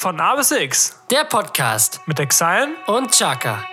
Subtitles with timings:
[0.00, 2.68] Von A bis X Der Podcast mit Exile.
[2.86, 3.64] und Chaka.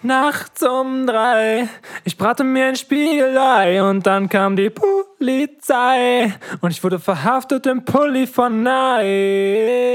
[0.00, 1.68] Nachts um drei,
[2.04, 6.32] ich brate mir ein Spiegelei und dann kam die Polizei
[6.62, 9.92] und ich wurde verhaftet im Pulli von Nike.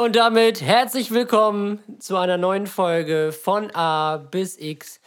[0.00, 4.98] Und damit herzlich willkommen zu einer neuen Folge von A bis X.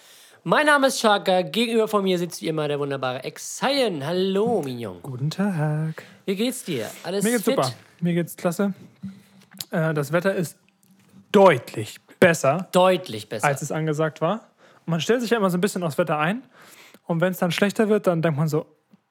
[0.44, 4.06] Mein Name ist Chaka, gegenüber von mir sitzt wie immer der wunderbare Exile.
[4.06, 5.02] Hallo, Mignon.
[5.02, 6.04] Guten Tag.
[6.26, 6.92] Wie geht's dir?
[7.02, 7.56] Alles Mir geht's fit?
[7.56, 7.74] super.
[8.02, 8.76] Mir geht's klasse.
[9.72, 10.60] Äh, das Wetter ist
[11.32, 13.48] deutlich besser, Deutlich besser.
[13.48, 14.42] als es angesagt war.
[14.86, 16.44] Und man stellt sich ja immer so ein bisschen aufs Wetter ein.
[17.08, 18.68] Und wenn es dann schlechter wird, dann denkt man so,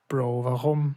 [0.08, 0.94] Bro, warum?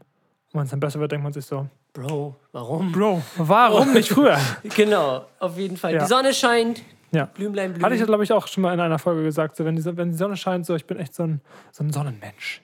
[0.51, 2.91] Und wenn es dann besser wird, denkt man sich so, Bro, warum?
[2.91, 4.37] Bro, warum nicht früher?
[4.75, 5.93] Genau, auf jeden Fall.
[5.93, 6.01] Ja.
[6.01, 6.81] Die Sonne scheint,
[7.11, 7.25] Ja.
[7.25, 7.83] Blümlein, Blümlein.
[7.83, 10.11] Hatte ich, glaube ich, auch schon mal in einer Folge gesagt, so, wenn, die, wenn
[10.11, 11.39] die Sonne scheint, so, ich bin echt so ein,
[11.71, 12.61] so ein Sonnenmensch.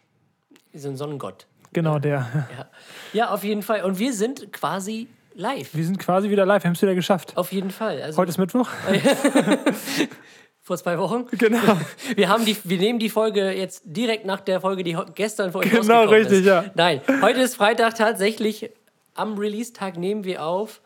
[0.74, 1.48] so ein Sonnengott.
[1.72, 2.28] Genau der.
[2.58, 2.66] Ja.
[3.14, 3.84] ja, auf jeden Fall.
[3.86, 5.74] Und wir sind quasi live.
[5.74, 7.38] Wir sind quasi wieder live, wir haben es wieder geschafft.
[7.38, 8.02] Auf jeden Fall.
[8.02, 8.68] Also Heute ist Mittwoch.
[10.62, 11.26] vor zwei Wochen.
[11.32, 11.59] Genau.
[12.16, 15.62] Wir, haben die, wir nehmen die Folge jetzt direkt nach der Folge, die gestern vor
[15.62, 16.46] euch Genau, richtig, ist.
[16.46, 16.66] ja.
[16.76, 18.70] Nein, heute ist Freitag tatsächlich.
[19.14, 20.81] Am Release-Tag nehmen wir auf.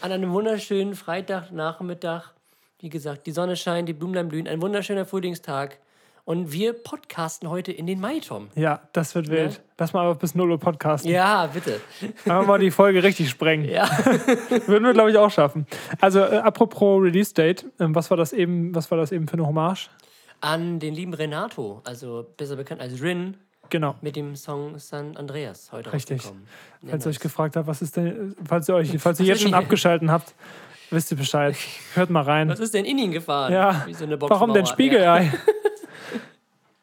[0.00, 2.32] An einem wunderschönen Freitagnachmittag.
[2.78, 4.46] Wie gesagt, die Sonne scheint, die Blumenlein blühen.
[4.46, 5.78] Ein wunderschöner Frühlingstag.
[6.24, 8.48] Und wir podcasten heute in den Maitom.
[8.54, 9.60] Ja, das wird wild.
[9.76, 11.10] Lass mal aber bis 0 Uhr podcasten.
[11.10, 11.80] Ja, bitte.
[12.24, 13.68] Einfach mal die Folge richtig sprengen.
[13.68, 13.86] Ja.
[14.66, 15.66] Würden wir, glaube ich, auch schaffen.
[16.00, 19.46] Also, äh, apropos Release-Date, ähm, was, war das eben, was war das eben für eine
[19.46, 19.90] Hommage?
[20.40, 23.36] An den lieben Renato, also besser bekannt als Rin,
[23.70, 23.96] Genau.
[24.00, 26.24] mit dem Song San Andreas heute Richtig.
[26.24, 29.42] Ja, Falls ihr euch gefragt habt, was ist denn, falls ihr euch, falls ihr jetzt
[29.42, 30.34] schon abgeschalten habt,
[30.90, 31.56] wisst ihr Bescheid.
[31.94, 32.48] Hört mal rein.
[32.48, 33.52] Was ist denn in ihn gefahren?
[33.52, 33.86] Ja.
[33.92, 34.66] So Warum denn.
[34.66, 35.32] Spiegelei?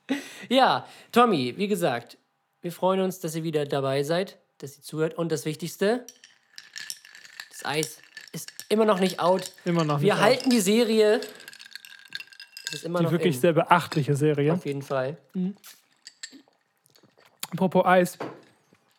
[0.09, 0.15] Ja.
[0.49, 2.17] ja, Tommy, wie gesagt,
[2.61, 5.15] wir freuen uns, dass ihr wieder dabei seid, dass ihr zuhört.
[5.15, 6.05] Und das Wichtigste,
[7.51, 7.97] das Eis
[8.33, 9.51] ist immer noch nicht out.
[9.65, 11.21] Immer noch Wir nicht halten die Serie.
[12.67, 14.53] Es ist immer Die noch wirklich in, sehr beachtliche Serie.
[14.53, 15.17] auf jeden Fall.
[17.51, 18.17] Apropos Eis.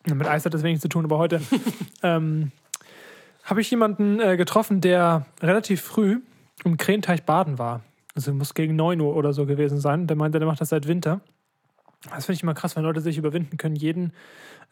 [0.05, 1.41] Mit Eis hat das wenig zu tun, aber heute
[2.03, 2.51] ähm,
[3.43, 6.21] habe ich jemanden äh, getroffen, der relativ früh
[6.63, 7.81] im Krähenteich baden war.
[8.15, 10.07] Also muss gegen 9 Uhr oder so gewesen sein.
[10.07, 11.21] Der meinte, der macht das seit Winter.
[12.09, 14.13] Das finde ich immer krass, wenn Leute sich überwinden können, jeden,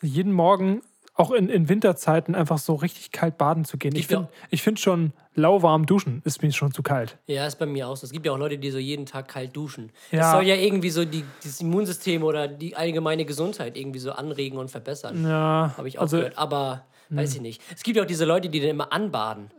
[0.01, 0.81] jeden Morgen,
[1.21, 3.95] auch in, in Winterzeiten, einfach so richtig kalt baden zu gehen.
[3.95, 7.17] Ich ja- finde find schon lauwarm duschen ist mir schon zu kalt.
[7.27, 8.05] Ja, ist bei mir auch so.
[8.05, 9.91] Es gibt ja auch Leute, die so jeden Tag kalt duschen.
[10.11, 10.19] Ja.
[10.19, 14.57] Das soll ja irgendwie so die, das Immunsystem oder die allgemeine Gesundheit irgendwie so anregen
[14.57, 15.23] und verbessern.
[15.23, 16.37] Ja, Habe ich auch also, gehört.
[16.37, 17.61] Aber weiß ich nicht.
[17.73, 19.51] Es gibt ja auch diese Leute, die dann immer anbaden.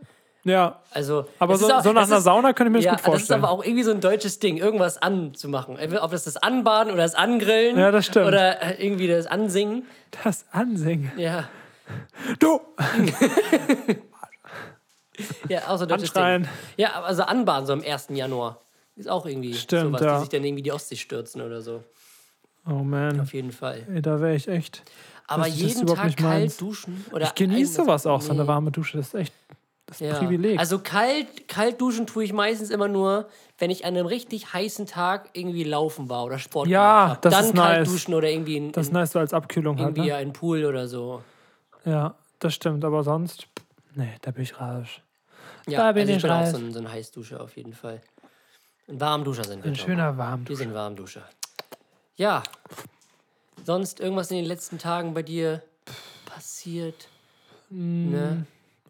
[0.45, 2.91] Ja, Also, aber so, auch- so nach einer ist- Sauna könnte ich mir das ja,
[2.91, 3.43] gut das ist vorstellen.
[3.43, 5.77] aber auch irgendwie so ein deutsches Ding, irgendwas anzumachen.
[6.01, 7.77] Ob das das Anbaden oder das Angrillen.
[7.77, 8.27] Ja, das stimmt.
[8.27, 9.85] Oder äh, irgendwie das Ansingen.
[10.23, 11.11] das Ansingen.
[11.17, 11.47] Ja,
[12.39, 12.59] Du!
[15.49, 16.43] ja auch so ein deutsches Anschreien.
[16.43, 16.51] Ding.
[16.77, 18.07] Ja, also Anbaden so am 1.
[18.11, 18.59] Januar.
[18.95, 20.13] Ist auch irgendwie Stimmt, sowas, ja.
[20.15, 21.83] die sich dann irgendwie die Ostsee stürzen oder so.
[22.69, 23.85] Oh man, Auf jeden Fall.
[23.93, 24.83] Ey, da wäre ich echt.
[25.27, 26.57] Aber jeden Tag kalt meins.
[26.57, 27.05] duschen.
[27.11, 28.47] Oder Ich genieße sowas auch, so eine Nee.
[28.47, 28.97] warme Dusche.
[28.97, 29.33] Das ist echt
[29.99, 30.19] das ist Ja.
[30.19, 30.59] ein Privileg.
[30.59, 33.27] Also kalt, kalt duschen tue ich meistens immer nur,
[33.57, 37.21] wenn ich an einem richtig heißen Tag irgendwie laufen war oder Sport Ja, gemacht hab.
[37.23, 37.89] das Dann ist kalt nice.
[37.89, 39.89] duschen oder irgendwie in, das ist nice so als Abkühlung halt.
[39.97, 40.21] irgendwie Ne?
[40.21, 41.21] in Pool oder so.
[41.85, 42.83] Ja, das stimmt.
[42.85, 43.47] Aber sonst,
[43.95, 45.01] nee, da bin ich rasch.
[45.67, 47.73] Ja, Da bin also ich ich bin auch so ein, so ein Heißduscher auf jeden
[47.73, 48.01] Fall.
[48.89, 49.71] Ein Warmduscher sind wir.
[49.71, 50.47] Ein schöner warm.
[50.47, 51.23] Wir sind Warmduscher.
[52.17, 52.43] Ja.
[53.63, 55.61] Sonst irgendwas in den letzten Tagen bei dir
[56.25, 57.07] passiert?
[57.69, 58.11] Hm.
[58.11, 58.45] Ne?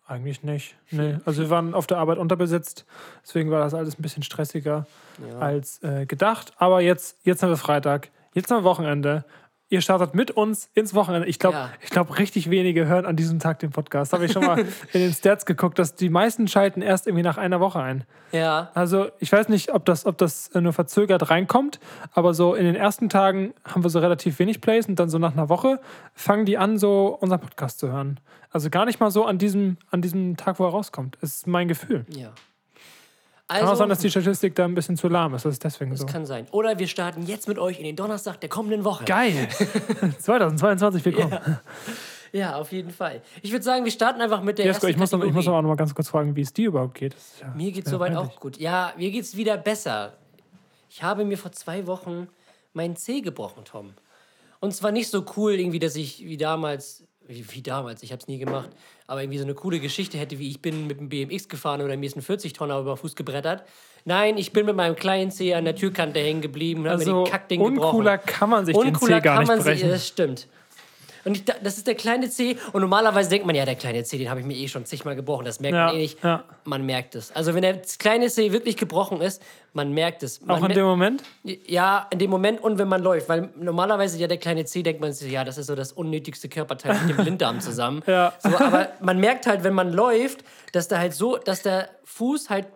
[0.06, 0.75] Eigentlich nicht.
[0.91, 1.18] Nee.
[1.25, 2.86] Also wir waren auf der Arbeit unterbesetzt.
[3.24, 4.86] Deswegen war das alles ein bisschen stressiger
[5.31, 5.40] Ja.
[5.40, 6.52] als äh, gedacht.
[6.58, 8.09] Aber jetzt, jetzt haben wir Freitag.
[8.34, 9.24] Jetzt haben wir Wochenende.
[9.74, 11.28] Ihr startet mit uns ins Wochenende.
[11.28, 11.70] Ich glaube, Ja.
[11.82, 14.14] ich richtig wenige hören an diesem Tag den Podcast.
[14.14, 14.68] Habe ich schon mal in
[15.02, 18.04] den Stats geguckt, dass die meisten schalten erst irgendwie nach einer Woche ein.
[18.32, 18.70] Ja.
[18.75, 21.80] Also ich weiß nicht, ob das, ob das nur verzögert reinkommt,
[22.14, 25.18] aber so in den ersten Tagen haben wir so relativ wenig Plays und dann so
[25.18, 25.80] nach einer Woche
[26.14, 28.19] fangen die an, so unseren Podcast zu hören.
[28.52, 31.18] Also gar nicht mal so an diesem, an diesem Tag, wo er rauskommt.
[31.22, 32.06] Das ist mein Gefühl.
[32.10, 32.30] Ja.
[33.48, 35.45] Kann auch Also, sein, dass die Statistik da ein bisschen zu lahm ist.
[35.45, 36.06] Das ist deswegen so.
[36.06, 36.48] das kann sein.
[36.51, 39.06] Oder wir starten jetzt mit euch in den Donnerstag der kommenden Woche.
[39.06, 39.48] Geil!
[40.19, 41.38] 2022 willkommen.
[42.31, 43.22] Ja, auf jeden Fall.
[43.42, 45.48] Ich würde sagen, wir starten einfach mit der Jesko, ersten ich muss, noch, ich muss
[45.48, 47.13] aber auch noch mal ganz kurz fragen, wie es dir überhaupt geht.
[47.13, 48.57] Das ja- Mir geht's ja soweit auch gut.
[48.57, 50.13] Ja, mir geht's wieder besser.
[50.90, 52.28] Ich habe mir vor zwei Wochen
[52.74, 53.94] meinen Zeh gebrochen, Tom.
[54.62, 58.28] Und zwar nicht so cool, irgendwie, dass ich wie damals wie, damals, ich habe es
[58.28, 58.70] nie gemacht,
[59.08, 61.96] aber irgendwie so eine coole Geschichte hätte, wie ich bin mit dem BMX gefahren oder
[61.98, 63.64] mir ist ein 40-Tonner über den Fuß gebrettert.
[64.06, 67.12] Nein, ich bin mit meinem kleinen Zeh an der Türkante hängen geblieben und habe mir
[67.12, 68.34] Also den Kackding uncooler gebrochen.
[68.40, 69.90] kann man sich den Zeh gar nicht sich, brechen.
[69.90, 70.48] das stimmt.
[71.25, 72.58] Und ich, da- das ist der kleine C.
[72.74, 75.16] Und normalerweise denkt man, ja, der kleine C, den habe ich mir eh schon zigmal
[75.16, 75.46] gebrochen.
[75.46, 76.24] Das merkt Ja, man eh nicht.
[76.24, 76.44] ja.
[76.66, 77.31] Man merkt es.
[77.36, 79.42] Also wenn der kleine C wirklich gebrochen ist,
[79.74, 80.42] man merkt es.
[80.42, 81.24] Man Auch in dem Moment?
[81.44, 83.30] ja, in dem Moment und wenn man läuft.
[83.30, 86.48] Weil normalerweise ja der kleine C denkt man sich, ja, das ist so das unnötigste
[86.50, 88.04] Körperteil mit dem Blinddarm zusammen.
[88.06, 88.34] Ja.
[88.40, 90.44] So, aber man merkt halt, wenn man läuft,
[90.74, 92.68] dass da halt so, dass der Fuß halt,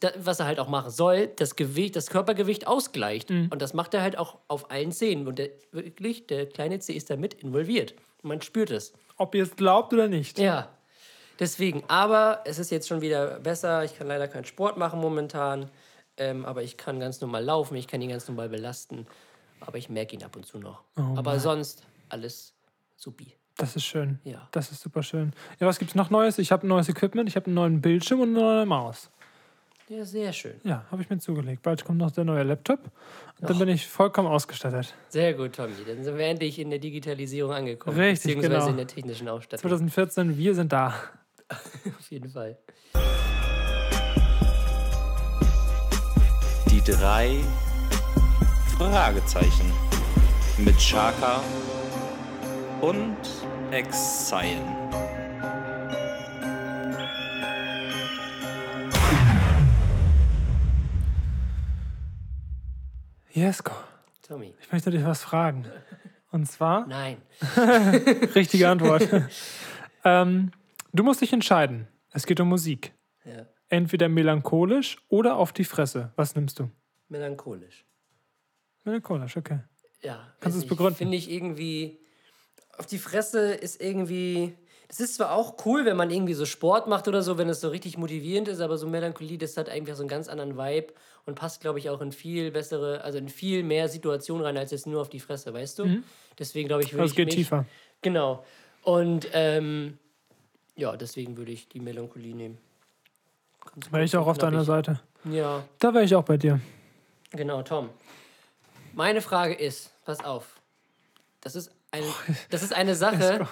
[0.00, 3.30] da, was er halt auch machen soll, das Gewicht, das Körpergewicht ausgleicht.
[3.30, 3.48] Mhm.
[3.50, 5.26] Und das macht er halt auch auf allen Zehen.
[5.26, 7.94] Und der, wirklich, der kleine C ist damit involviert.
[8.22, 8.92] Und man spürt es.
[9.16, 10.38] Ob ihr es glaubt oder nicht.
[10.38, 10.68] Ja.
[11.40, 13.82] Deswegen, aber es ist jetzt schon wieder besser.
[13.82, 15.70] Ich kann leider keinen Sport machen momentan.
[16.18, 19.06] Ähm, aber ich kann ganz normal laufen, ich kann ihn ganz normal belasten.
[19.60, 20.82] Aber ich merke ihn ab und zu noch.
[20.98, 22.52] Oh aber sonst alles
[22.96, 23.37] supi.
[23.58, 24.20] Das ist schön.
[24.22, 24.48] Ja.
[24.52, 25.32] Das ist super schön.
[25.58, 26.38] Ja, was gibt's noch Neues?
[26.38, 29.10] Ich habe ein neues Equipment, ich habe einen neuen Bildschirm und eine neue Maus.
[29.88, 30.60] Ja, sehr schön.
[30.62, 31.62] Ja, habe ich mir zugelegt.
[31.62, 32.78] Bald kommt noch der neue Laptop.
[33.40, 34.94] Und dann bin ich vollkommen ausgestattet.
[35.08, 35.72] Sehr gut, Tommy.
[35.84, 37.98] Dann sind wir endlich in der Digitalisierung angekommen.
[37.98, 38.68] Richtig, beziehungsweise genau.
[38.68, 39.68] in der technischen Ausstattung.
[39.68, 40.94] 2014, wir sind da.
[41.50, 42.58] Auf jeden Fall.
[46.70, 47.40] Die drei
[48.76, 49.72] Fragezeichen
[50.58, 51.42] mit Chaka
[52.80, 53.16] und
[53.72, 54.62] Exile.
[63.30, 63.72] Jesko,
[64.22, 64.54] Tommy.
[64.60, 65.66] ich möchte dich was fragen.
[66.30, 67.18] Und zwar, Nein.
[68.34, 69.08] richtige Antwort.
[70.04, 70.50] ähm,
[70.92, 71.88] du musst dich entscheiden.
[72.12, 72.92] Es geht um Musik.
[73.24, 73.46] Ja.
[73.68, 76.12] Entweder melancholisch oder auf die Fresse.
[76.16, 76.70] Was nimmst du?
[77.08, 77.84] Melancholisch.
[78.84, 79.60] Melancholisch, okay.
[80.02, 80.32] Ja.
[80.40, 80.96] Kannst du es begründen?
[80.96, 81.98] Finde ich irgendwie.
[82.78, 84.54] Auf die Fresse ist irgendwie.
[84.88, 87.60] Das ist zwar auch cool, wenn man irgendwie so Sport macht oder so, wenn es
[87.60, 90.94] so richtig motivierend ist, aber so Melancholie, das hat einfach so einen ganz anderen Vibe
[91.26, 94.70] und passt, glaube ich, auch in viel bessere, also in viel mehr Situationen rein, als
[94.70, 96.02] jetzt nur auf die Fresse, weißt du?
[96.38, 97.66] Deswegen glaube ich, würde Also ich es geht mich, tiefer.
[98.00, 98.42] Genau.
[98.82, 99.98] Und ähm,
[100.74, 102.56] ja, deswegen würde ich die Melancholie nehmen.
[103.74, 104.66] Ganz Wäre ich auch auf deiner knackig.
[104.86, 105.00] Seite.
[105.24, 106.60] Ja, Da wäre ich auch bei dir.
[107.32, 107.90] Genau, Tom.
[108.94, 110.58] Meine Frage ist, pass auf.
[111.42, 112.02] Das ist, ein,
[112.50, 113.46] das ist eine Sache.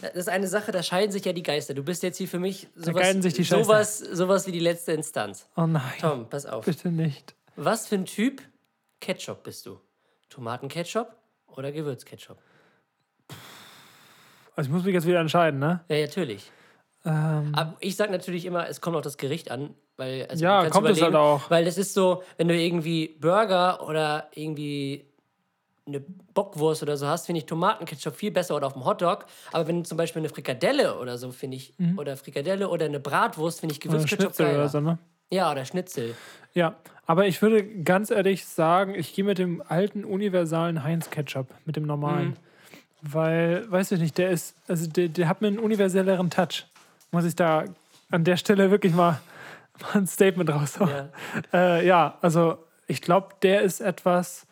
[0.00, 1.74] Das ist eine Sache, da scheiden sich ja die Geister.
[1.74, 3.12] Du bist jetzt hier für mich sowas,
[3.44, 5.48] sowas, sowas wie die letzte Instanz.
[5.56, 6.64] Oh nein, Tom, pass auf.
[6.64, 7.34] bitte nicht.
[7.56, 8.42] Was für ein Typ
[9.00, 9.80] Ketchup bist du?
[10.30, 11.16] Tomatenketchup
[11.48, 12.38] oder Gewürzketchup?
[14.54, 15.80] Also ich muss mich jetzt wieder entscheiden, ne?
[15.88, 16.50] Ja, natürlich.
[17.04, 20.68] Ähm, Aber ich sage natürlich immer, es kommt auf das Gericht an, weil also Ja,
[20.68, 21.48] kommt es halt auch.
[21.50, 25.07] Weil es ist so, wenn du irgendwie Burger oder irgendwie
[25.88, 26.00] eine
[26.34, 29.26] Bockwurst oder so hast, finde ich Tomatenketchup viel besser oder auf dem Hotdog.
[29.52, 33.00] Aber wenn du zum Beispiel eine Frikadelle oder so, finde ich, oder Frikadelle oder eine
[33.00, 33.90] Bratwurst, finde ich Mhm.
[33.90, 34.58] oder Gewürzketchup Schnitzel geiler.
[34.58, 34.98] oder so, ne?
[35.30, 36.14] Ja, oder Schnitzel.
[36.54, 36.76] Ja,
[37.06, 41.84] aber ich würde ganz ehrlich sagen, ich gehe mit dem alten universalen Heinz-Ketchup, mit dem
[41.86, 42.28] normalen.
[42.28, 42.36] Mhm.
[43.02, 46.66] Weil, weiß ich nicht, der ist, also der, der hat mir einen universelleren Touch.
[47.12, 47.64] Muss ich da
[48.10, 49.20] an der Stelle wirklich mal,
[49.80, 50.90] mal ein Statement raushauen.
[50.90, 51.08] Ja.
[51.52, 52.58] Äh, ja, also
[52.88, 54.46] ich glaube, der ist etwas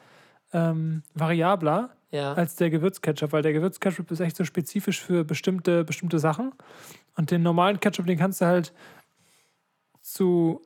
[0.56, 2.32] ähm, variabler Ja.
[2.32, 6.52] als der Gewürzketchup, weil der Gewürzketchup ist echt so spezifisch für bestimmte, bestimmte Sachen.
[7.16, 8.72] Und den normalen Ketchup, den kannst du halt
[10.02, 10.62] zu,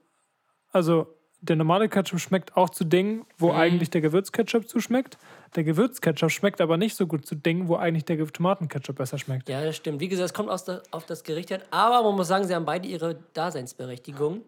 [0.72, 1.06] also
[1.42, 5.17] der normale Ketchup schmeckt auch zu Dingen, wo eigentlich der Gewürzketchup zuschmeckt.
[5.56, 9.48] Der Gewürzketchup schmeckt aber nicht so gut zu Dingen, wo eigentlich der Tomatenketchup besser schmeckt.
[9.48, 10.00] Ja, das stimmt.
[10.00, 11.62] Wie gesagt, es kommt aus der, auf das Gericht an.
[11.70, 14.43] Aber man muss sagen, sie haben beide ihre Daseinsberechtigung.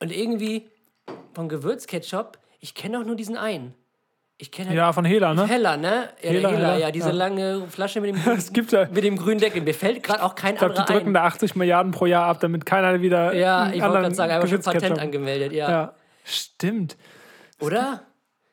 [0.00, 0.66] Und irgendwie
[1.34, 3.74] von Gewürzketchup, ich kenne auch nur diesen einen.
[4.38, 5.46] Ich kenne halt Ja, von Hela, ne?
[5.46, 6.10] Heller, ne?
[6.20, 7.14] Ja, Hela, Heller, Hela, ja, diese ja.
[7.14, 9.62] lange Flasche mit dem, Es gibt mit dem grünen Deckel.
[9.62, 11.14] Mir fällt gerade auch kein ich glaube, die anderer drücken ein.
[11.14, 13.34] da 80 Milliarden pro Jahr ab, damit keiner wieder.
[13.34, 15.70] Ja, ich wollte gerade sagen, aber schon Patent angemeldet, ja.
[15.70, 15.94] Ja,
[16.24, 16.98] stimmt.
[17.60, 18.02] Oder?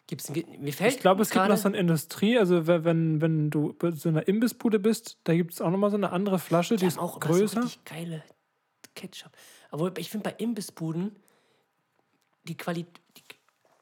[0.08, 3.50] Gibt's ein, mir fällt Ich glaube, es gibt noch so eine Industrie, also wenn, wenn,
[3.50, 6.76] du bei so einer Imbissbude bist, da gibt es auch nochmal so eine andere Flasche,
[6.76, 7.64] die Die ist auch so größer.
[7.64, 8.24] richtig geile
[8.96, 9.32] Ketchup.
[9.72, 11.16] Aber ich finde bei Imbissbuden
[12.44, 13.03] die Qualität.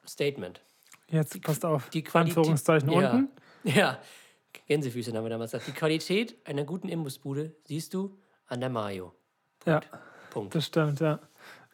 [0.08, 0.62] Statement.
[1.08, 2.38] Jetzt passt auf, Die Qualität.
[2.38, 3.12] Anführungszeichen ja.
[3.12, 3.30] unten.
[3.64, 4.00] Ja,
[4.68, 5.68] Gänsefüße haben wir damals gesagt.
[5.68, 8.18] Die Qualität einer guten Imbissbude siehst du
[8.48, 9.14] an der Mayo.
[9.68, 9.82] Ja,
[10.32, 10.56] Punkt.
[10.56, 11.20] das stimmt, ja.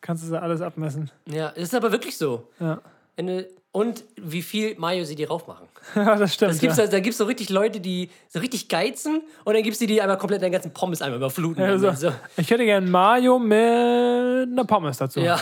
[0.01, 1.09] Kannst du so alles abmessen.
[1.25, 2.49] Ja, es ist aber wirklich so.
[2.59, 2.81] Ja,
[3.15, 5.67] du, und wie viel Mayo sie dir raufmachen.
[5.95, 6.51] ja das stimmt.
[6.51, 6.83] Das gibt's, ja.
[6.83, 9.85] also, da gibt es so richtig Leute, die so richtig geizen und dann gibst du
[9.85, 11.63] die einmal komplett deinen ganzen Pommes einmal überfluten.
[11.63, 11.99] Ja, damit.
[11.99, 12.09] so.
[12.09, 12.15] so.
[12.37, 15.19] Ich hätte gern Mayo mit einer Pommes dazu.
[15.19, 15.39] Ja.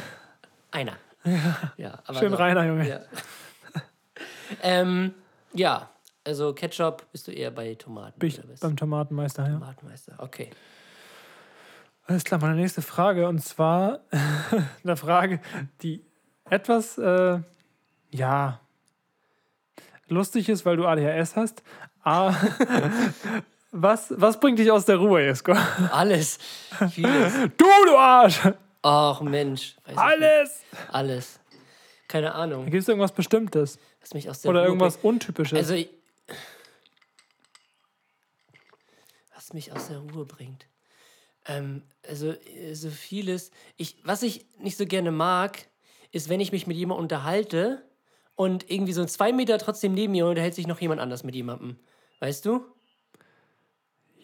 [0.72, 0.96] Einer.
[1.76, 2.36] Ja, aber Schön so.
[2.36, 2.88] reiner, Junge.
[2.88, 3.00] Ja.
[4.62, 5.14] ähm,
[5.52, 5.90] ja,
[6.24, 8.18] Also Ketchup bist du eher bei Tomaten.
[8.18, 9.54] Bin ich beim Tomatenmeister, ja.
[9.54, 10.14] Tomatenmeister.
[10.18, 10.50] Okay.
[12.06, 13.28] Alles klar, meine nächste Frage.
[13.28, 14.00] Und zwar
[14.84, 15.40] eine Frage,
[15.82, 16.04] die
[16.50, 17.40] etwas, äh,
[18.10, 18.60] ja,
[20.08, 21.62] lustig ist, weil du ADHS hast.
[22.02, 22.34] Aber
[23.70, 25.54] was, was bringt dich aus der Ruhe, Jesko?
[25.90, 26.38] Alles.
[26.90, 27.32] Vieles.
[27.56, 28.40] Du, du Arsch!
[28.82, 29.76] Ach Mensch.
[29.94, 30.62] Alles!
[30.72, 30.94] nicht.
[30.94, 31.40] Alles.
[32.08, 32.64] Keine Ahnung.
[32.66, 33.78] Gibt es irgendwas Bestimmtes?
[34.00, 35.04] Was mich aus der Oder Ruhe irgendwas bringt.
[35.14, 35.56] Untypisches?
[35.58, 35.88] Also, ich-
[39.34, 40.66] was mich aus der Ruhe bringt.
[41.46, 43.50] Ähm, also, äh, so vieles.
[43.76, 45.66] Ich, was ich nicht so gerne mag,
[46.12, 47.82] ist, wenn ich mich mit jemandem unterhalte
[48.36, 51.78] und irgendwie so zwei Meter trotzdem neben mir unterhält sich noch jemand anders mit jemandem.
[52.20, 52.64] Weißt du?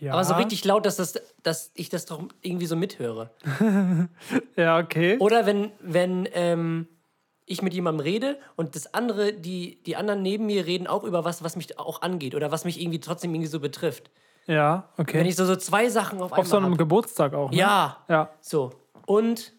[0.01, 0.13] Ja.
[0.13, 3.31] Aber so richtig laut, dass, das, dass ich das doch irgendwie so mithöre.
[4.57, 5.17] Ja, okay.
[5.19, 6.89] Oder wenn, wenn ähm,
[7.47, 11.25] ich mit jemandem rede und das andere, die, die anderen neben mir reden auch über
[11.25, 14.11] was, was mich auch angeht oder was mich irgendwie trotzdem irgendwie so betrifft.
[14.47, 15.19] Ja, okay.
[15.19, 16.79] Wenn ich so, so zwei Sachen auf einmal Auf so einem hab.
[16.79, 17.57] Geburtstag auch, ne?
[17.57, 18.31] Ja, Ja.
[18.41, 18.73] so.
[19.07, 19.53] Und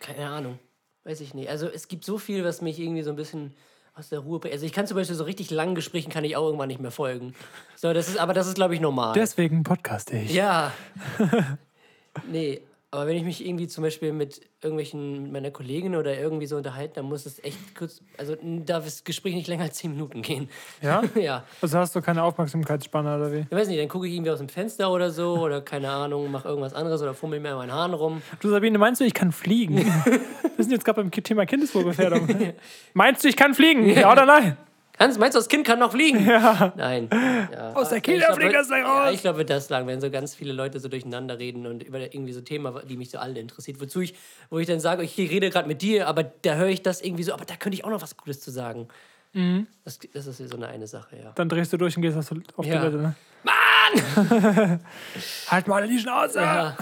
[0.00, 0.58] keine Ahnung.
[1.04, 1.48] Weiß ich nicht.
[1.48, 3.54] Also es gibt so viel, was mich irgendwie so ein bisschen
[3.94, 4.40] aus der Ruhe.
[4.50, 6.90] Also ich kann zum Beispiel so richtig langen Gesprächen kann ich auch irgendwann nicht mehr
[6.90, 7.34] folgen.
[7.76, 9.12] So, das ist, aber das ist, glaube ich, normal.
[9.14, 10.32] Deswegen podcaste ich.
[10.32, 10.72] Ja.
[12.30, 16.44] nee, aber wenn ich mich irgendwie zum Beispiel mit irgendwelchen mit meiner Kollegin oder irgendwie
[16.44, 19.92] so unterhalten, dann muss es echt kurz, also darf das Gespräch nicht länger als 10
[19.92, 20.50] Minuten gehen.
[20.82, 21.02] Ja?
[21.14, 21.44] ja.
[21.62, 23.46] Also hast du keine Aufmerksamkeitsspanne oder wie?
[23.50, 26.30] Ich weiß nicht, dann gucke ich irgendwie aus dem Fenster oder so oder keine Ahnung,
[26.30, 28.22] mache irgendwas anderes oder fummel mir an meinen Haaren rum.
[28.40, 29.76] Du Sabine, meinst du, ich kann fliegen?
[30.56, 32.28] Wir sind jetzt gerade beim Thema Kindeswohlgefährdung.
[32.92, 33.88] meinst du, ich kann fliegen?
[33.88, 34.58] Ja, oder nein?
[34.98, 36.24] Kannst, meinst du, das Kind kann noch fliegen?
[36.26, 36.72] Ja.
[36.76, 37.08] Nein.
[37.52, 37.72] Ja.
[37.72, 39.14] Aus der Kita fliegt das gleich Ja, raus.
[39.14, 42.32] ich glaube, das lang, wenn so ganz viele Leute so durcheinander reden und über irgendwie
[42.32, 43.80] so Themen, die mich so alle interessiert.
[43.80, 44.14] Wozu ich,
[44.50, 47.22] wo ich dann sage, ich rede gerade mit dir, aber da höre ich das irgendwie
[47.22, 48.88] so, aber da könnte ich auch noch was Gutes zu sagen.
[49.32, 49.66] Mhm.
[49.84, 51.32] Das, das ist so eine, eine Sache, ja.
[51.34, 52.78] Dann drehst du durch und gehst auf auf Ja.
[52.80, 53.14] Toilette, ne?
[53.44, 54.80] Mann!
[55.48, 56.38] halt mal die Schnauze!
[56.40, 56.76] Ja,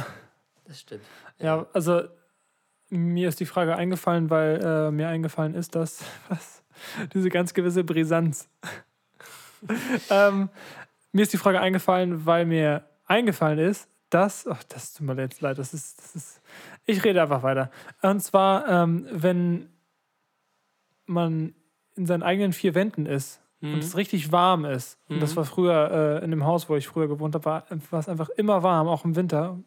[0.66, 1.04] das stimmt.
[1.38, 2.02] Ja, also
[2.88, 6.59] mir ist die Frage eingefallen, weil äh, mir eingefallen ist, dass was,
[7.14, 8.48] diese ganz gewisse Brisanz.
[10.10, 10.48] ähm,
[11.12, 15.40] mir ist die Frage eingefallen, weil mir eingefallen ist, dass, ach, das tut mir jetzt
[15.40, 16.42] leid, das ist, das ist,
[16.84, 17.70] ich rede einfach weiter.
[18.02, 19.68] Und zwar, ähm, wenn
[21.06, 21.54] man
[21.96, 26.20] in seinen eigenen vier Wänden ist und es richtig warm ist, und das war früher
[26.20, 27.44] äh, in dem Haus, wo ich früher gewohnt habe,
[27.90, 29.58] war es einfach immer warm, auch im Winter.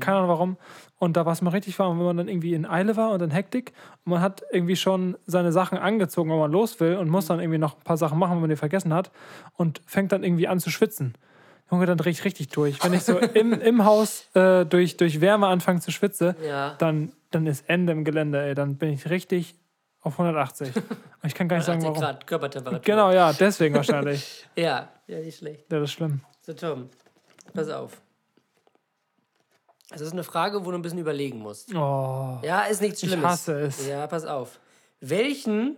[0.00, 0.56] Keine Ahnung warum.
[0.98, 3.22] Und da war es mal richtig warm, wenn man dann irgendwie in Eile war und
[3.22, 3.72] in Hektik
[4.04, 7.38] und man hat irgendwie schon seine Sachen angezogen, wenn man los will und muss dann
[7.40, 9.10] irgendwie noch ein paar Sachen machen, wenn man die vergessen hat
[9.54, 11.14] und fängt dann irgendwie an zu schwitzen.
[11.70, 12.82] Junge, dann drehe ich richtig durch.
[12.82, 16.74] Wenn ich so im, im Haus äh, durch, durch Wärme anfange zu schwitzen, Ja.
[16.78, 18.54] dann, dann ist Ende im Gelände, ey.
[18.54, 19.54] Dann bin ich richtig
[20.00, 20.74] auf 180.
[20.76, 20.84] Und
[21.24, 22.00] ich kann gar nicht sagen, 80 warum.
[22.02, 22.80] Grad Körpertemperatur.
[22.82, 24.46] Genau, ja, deswegen wahrscheinlich.
[24.56, 25.70] Ja, ja, nicht schlecht.
[25.70, 26.20] Ja, das ist schlimm.
[26.40, 26.88] So, Tom,
[27.52, 28.00] pass auf.
[29.90, 31.74] Das ist eine Frage, wo du ein bisschen überlegen musst.
[31.74, 32.38] Oh.
[32.42, 33.26] Ja, ist nichts Ich Schlimmes.
[33.26, 33.86] hasse es.
[33.86, 34.60] Ja, pass auf.
[35.00, 35.76] Welchen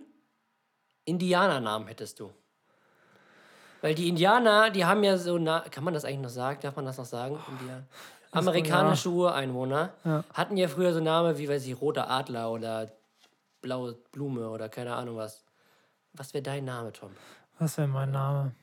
[1.05, 2.33] Indianernamen hättest du?
[3.83, 6.59] Weil die Indianer, die haben ja so, na kann man das eigentlich noch sagen?
[6.61, 7.39] Darf man das noch sagen?
[7.49, 7.85] Indianer.
[8.33, 10.25] Amerikanische Ureinwohner Ja.
[10.35, 12.91] hatten ja früher so Namen wie, weiß ich, roter Adler oder
[13.63, 15.45] blaue Blume oder keine Ahnung was.
[16.13, 17.11] Was wäre dein Name, Tom?
[17.59, 18.55] Was wäre mein Name?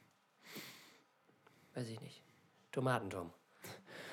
[1.75, 2.22] Weiß ich nicht.
[2.72, 3.32] Tomatentom.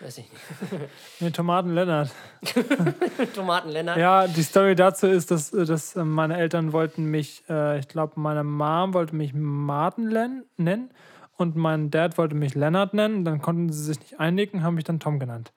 [0.04, 0.42] Weiß ich nicht.
[1.20, 2.10] Nee, Tomaten Lennart.
[3.34, 3.96] Tomaten Lennart.
[3.96, 7.88] Ja, die Story dazu ist, dass, äh, dass äh, meine Eltern wollten mich, äh, ich
[7.88, 10.90] glaube, meine Mom wollte mich Martin len- nennen
[11.36, 13.24] und mein Dad wollte mich Lennart nennen.
[13.24, 15.52] Dann konnten sie sich nicht einigen, haben mich dann Tom genannt.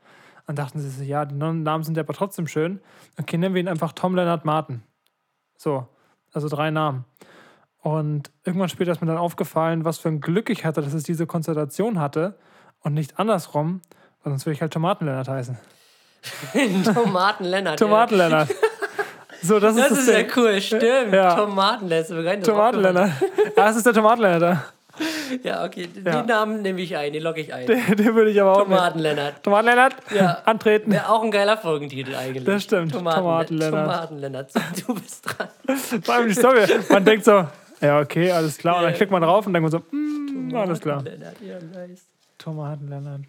[0.45, 2.79] Dann dachten sie sich, ja, die Namen sind ja aber trotzdem schön.
[3.19, 4.81] Okay, nennen wir ihn einfach Tom Lennart Martin.
[5.57, 5.85] So,
[6.31, 7.03] also drei Namen.
[7.79, 11.03] Und irgendwann später ist mir dann aufgefallen, was für ein Glück ich hatte, dass es
[11.03, 12.37] diese Konstellation hatte
[12.79, 13.81] und nicht andersrum,
[14.27, 15.57] weil sonst würde ich halt Tomaten Lennart heißen.
[16.93, 17.79] Tomaten Lennart.
[17.79, 18.49] Tomaten Lennart.
[19.41, 20.31] So, das, Das ist ist das ja Ding.
[20.35, 21.13] cool, stimmt.
[21.13, 21.35] Ja.
[21.35, 22.43] Tomaten Lennart.
[22.45, 23.11] Tomaten Lennart.
[23.55, 24.73] Ja, das ist der Tomaten Lennart.
[25.43, 25.87] Ja, okay.
[25.87, 26.23] Den Ja.
[26.23, 27.67] Namen nehme ich ein, den logge ich ein.
[27.67, 28.71] Den, den würde ich aber auch nehmen.
[28.71, 29.43] Tomaten Lennart.
[29.43, 29.95] Tomaten Lennart.
[30.13, 30.41] Ja.
[30.43, 30.91] Antreten.
[30.91, 32.43] Wäre auch ein geiler Folgentitel eigentlich.
[32.43, 32.91] Das stimmt.
[32.91, 33.85] Tomaten, Tomaten Lennart.
[33.85, 34.51] Tomaten Lennart.
[34.51, 35.47] So, Du bist dran.
[36.03, 36.65] Vor allem die Story.
[36.89, 37.47] Man denkt so,
[37.79, 38.77] ja, okay, alles klar.
[38.77, 38.97] Und dann Ja.
[38.97, 41.01] klickt man drauf und denkt man so, mm, alles klar.
[41.03, 42.01] Lennart, ja, nice.
[42.39, 43.21] Tomaten Lennart.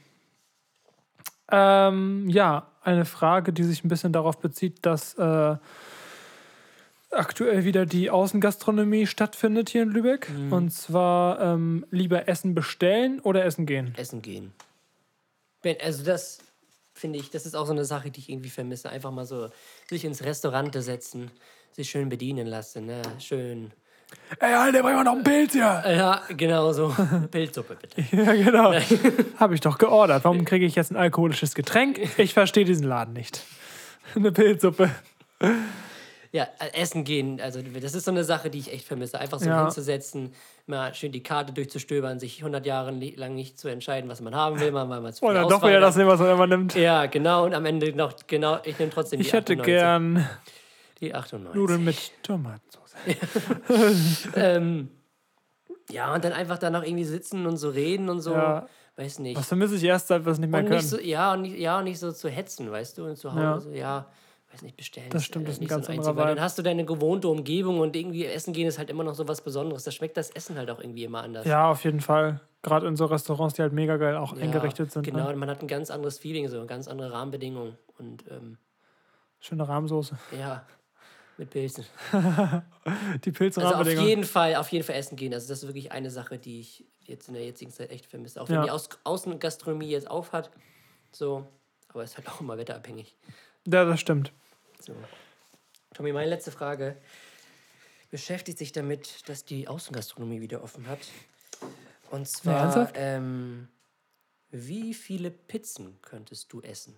[1.50, 5.56] Ähm, ja, eine Frage, die sich ein bisschen darauf bezieht, dass äh,
[7.10, 10.30] aktuell wieder die Außengastronomie stattfindet hier in Lübeck.
[10.30, 10.52] Mhm.
[10.52, 13.94] Und zwar ähm, lieber Essen bestellen oder Essen gehen.
[13.96, 14.52] Essen gehen.
[15.80, 16.38] Also das
[16.94, 18.90] finde ich, das ist auch so eine Sache, die ich irgendwie vermisse.
[18.90, 19.48] Einfach mal so
[19.88, 21.30] sich ins Restaurant setzen,
[21.72, 23.02] sich schön bedienen lassen, ne?
[23.18, 23.72] Schön
[24.40, 25.62] Ey, Alter, bring mal noch einen Pilz hier.
[25.86, 26.94] Ja, genau so.
[27.30, 28.16] Pilzsuppe, bitte.
[28.16, 28.72] Ja, genau.
[29.40, 30.24] Habe ich doch geordert.
[30.24, 31.98] Warum kriege ich jetzt ein alkoholisches Getränk?
[32.18, 33.42] Ich verstehe diesen Laden nicht.
[34.14, 34.90] Eine Pilzsuppe.
[36.30, 39.18] Ja, äh, essen gehen, also das ist so eine Sache, die ich echt vermisse.
[39.18, 39.62] Einfach so Ja.
[39.62, 40.34] hinzusetzen,
[40.66, 44.60] mal schön die Karte durchzustöbern, sich 100 Jahre lang nicht zu entscheiden, was man haben
[44.60, 46.74] will, weil man zu viel Oder doch Auswahl wieder das nehmen, was man immer nimmt.
[46.74, 49.64] Ja, genau, und am Ende noch, genau, ich nehme trotzdem die Ich hätte 98.
[49.64, 50.28] gern
[51.00, 51.54] Die 98.
[51.60, 52.94] Nudeln mit Tomatensauce.
[54.34, 54.90] Ähm,
[55.90, 58.32] ja, und dann einfach da noch irgendwie sitzen und so reden und so.
[58.32, 58.66] Ja.
[58.96, 59.36] Weiß nicht.
[59.38, 60.78] Was vermisse ich erst, seit wir es nicht mehr und können.
[60.80, 63.04] nicht so, ja, und nicht, ja, und nicht so zu hetzen, weißt du?
[63.04, 63.60] Und zu Hause, Ja.
[63.60, 64.06] so, ja,
[64.52, 65.08] weiß nicht, bestellen.
[65.10, 66.26] Das stimmt, das ist ein nicht ganz so anderer Vibe.
[66.26, 69.28] Dann hast du deine gewohnte Umgebung und irgendwie essen gehen ist halt immer noch so
[69.28, 69.84] was Besonderes.
[69.84, 71.46] Da schmeckt das Essen halt auch irgendwie immer anders.
[71.46, 72.40] ja, auf jeden Fall.
[72.62, 75.04] Gerade in so Restaurants, die halt mega geil auch Ja, eingerichtet sind.
[75.04, 75.32] Genau, Ne?
[75.32, 77.78] und man hat ein ganz anderes Feeling, so ganz andere Rahmenbedingungen.
[77.98, 78.58] Und ähm,
[79.38, 80.18] Schöne Rahmsoße.
[80.36, 80.64] ja,
[81.38, 81.84] mit Pilzen.
[82.12, 84.08] Die Also auf Pilzrahmenbedingungen.
[84.08, 85.32] jeden Fall, auf jeden Fall essen gehen.
[85.32, 88.40] Also das ist wirklich eine Sache, die ich jetzt in der jetzigen Zeit echt vermisse.
[88.42, 88.64] Auch wenn Ja.
[88.64, 90.50] die Aus Außengastronomie jetzt auf hat.
[91.12, 91.46] So,
[91.88, 93.16] aber ist halt auch immer wetterabhängig.
[93.66, 94.32] ja, das stimmt.
[94.80, 94.94] So.
[95.94, 96.96] Tommy, meine letzte Frage
[98.10, 101.00] beschäftigt sich damit, dass die Außengastronomie wieder offen hat.
[102.10, 102.94] Und zwar, ernsthaft?
[102.96, 103.68] ähm,
[104.50, 106.94] wie viele Pizzen könntest du essen?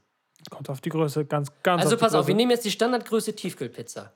[0.49, 3.35] Kommt auf die Größe, ganz, ganz Also die pass auf, wir nehmen jetzt die Standardgröße
[3.35, 4.13] Tiefkühlpizza.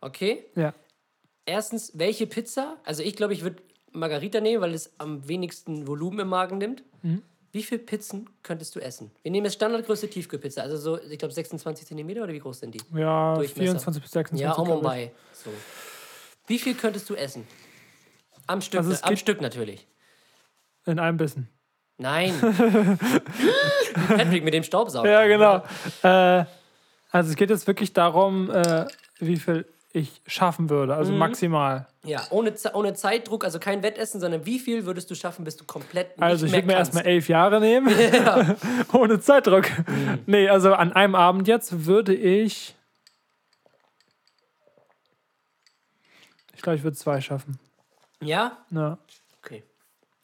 [0.00, 0.46] Okay?
[0.56, 0.74] Ja.
[1.46, 2.76] Erstens, welche Pizza?
[2.84, 3.62] Also ich glaube, ich würde
[3.92, 6.82] Margarita nehmen, weil es am wenigsten Volumen im Magen nimmt.
[7.02, 7.22] Mhm.
[7.52, 9.10] Wie viele Pizzen könntest du essen?
[9.22, 10.62] Wir nehmen jetzt Standardgröße Tiefkühlpizza.
[10.62, 12.80] Also so, ich glaube, 26 Zentimeter oder wie groß sind die?
[12.96, 13.60] Ja, Durchmesser.
[13.62, 14.44] 24 bis 26.
[14.44, 15.10] Ja, um und bei.
[15.32, 15.50] So.
[16.46, 17.46] Wie viel könntest du essen?
[18.46, 19.86] Am Stück, Also am Stück natürlich.
[20.86, 21.48] In einem Bissen.
[22.00, 22.32] Nein.
[24.08, 25.10] Patrick mit dem Staubsauger.
[25.10, 25.62] Ja, genau.
[26.02, 26.46] Äh,
[27.10, 28.86] also es geht jetzt wirklich darum, äh,
[29.18, 30.94] wie viel ich schaffen würde.
[30.94, 30.98] Mhm.
[30.98, 31.86] Also maximal.
[32.04, 35.64] Ja, ohne, ohne Zeitdruck, also kein Wettessen, sondern wie viel würdest du schaffen, bis du
[35.64, 37.88] komplett nicht Also ich würde mir erstmal elf Jahre nehmen.
[38.94, 39.68] Ohne Zeitdruck.
[39.86, 40.20] Mhm.
[40.24, 42.74] Nee, also an einem Abend jetzt würde ich.
[46.54, 47.58] Ich glaube, ich würde zwei schaffen.
[48.22, 48.56] Ja?
[48.70, 48.96] Ja.
[49.42, 49.64] Okay.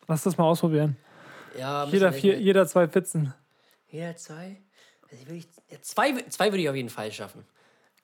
[0.09, 0.97] Lass das mal ausprobieren.
[1.59, 3.35] Ja, Jeder, vier, jeder zwei Pizzen.
[3.89, 4.63] Jeder zwei?
[5.11, 6.13] Also ich ja, zwei?
[6.29, 7.45] Zwei würde ich auf jeden Fall schaffen.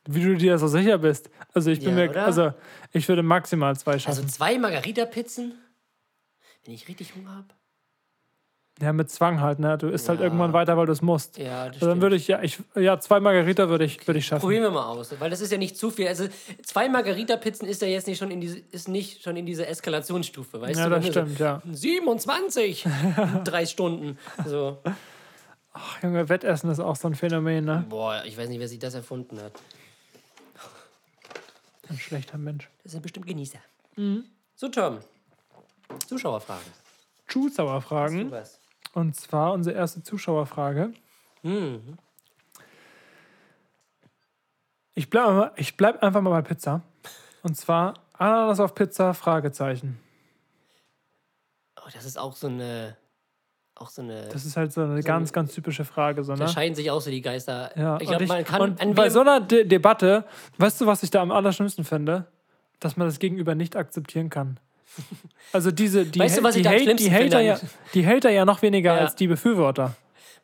[0.07, 1.31] Wie du dir so sicher bist.
[1.55, 2.25] Also ich bin Ja, mir.
[2.25, 2.53] Also
[2.93, 4.19] ich würde maximal zwei schaffen.
[4.19, 5.55] Also zwei Margarita-Pizzen?
[6.65, 7.49] Wenn ich richtig Hunger habe?
[8.83, 9.79] Ja, mit Zwang halt, ne?
[9.79, 10.27] Du isst halt Ja.
[10.27, 11.39] irgendwann weiter, weil du es musst.
[11.39, 14.27] Ja, das Also dann würde ich, ja, ich, ja, zwei Margarita würde ich, würde ich
[14.27, 14.41] schaffen.
[14.43, 16.09] Probieren wir mal aus, weil das ist ja nicht zu viel.
[16.09, 16.27] Also
[16.65, 20.61] zwei Margarita-Pizzen ist ja jetzt nicht schon in diese, ist nicht schon in dieser Eskalationsstufe,
[20.61, 20.91] weißt Ja, du?
[20.97, 21.63] das Wenn du stimmt, ja.
[21.65, 22.87] So, 27!
[23.45, 24.19] drei Stunden.
[24.47, 24.79] So.
[25.75, 27.85] Ach, Junge, Wettessen ist auch so ein Phänomen, ne?
[27.89, 29.53] Boah, ich weiß nicht, wer sich das erfunden hat.
[31.89, 32.69] Ein schlechter Mensch.
[32.83, 33.59] Das sind bestimmt Genießer.
[33.97, 34.25] Mhm.
[34.55, 34.99] So, Tom.
[36.09, 36.63] Zuschauerfragen.
[37.29, 38.31] Zuschauerfragen.
[38.31, 38.59] Was?
[38.93, 40.93] Und zwar unsere erste Zuschauerfrage.
[41.43, 41.99] Hm.
[44.95, 46.83] Ich bleibe ich bleib einfach mal bei Pizza.
[47.43, 49.99] Und zwar Ananas auf Pizza, Fragezeichen.
[51.79, 52.97] Oh, das ist auch so eine.
[53.75, 54.29] Auch so eine.
[54.29, 56.23] Das ist halt so eine ganz, ganz typische Frage.
[56.23, 56.51] So, da ne?
[56.51, 57.77] scheiden sich auch so die Geister.
[57.77, 58.77] Ja, ich glaube, man kann.
[58.77, 60.25] und bei so einer De Debatte,
[60.59, 62.27] weißt du, was ich da am allerschlimmsten finde?
[62.79, 64.61] Dass man das Gegenüber nicht akzeptieren kann.
[65.53, 67.59] Also diese, die, Weißt du, was die, ich die, Hater ja,
[67.95, 69.01] die Hater ja noch weniger Ja.
[69.01, 69.95] als die Befürworter.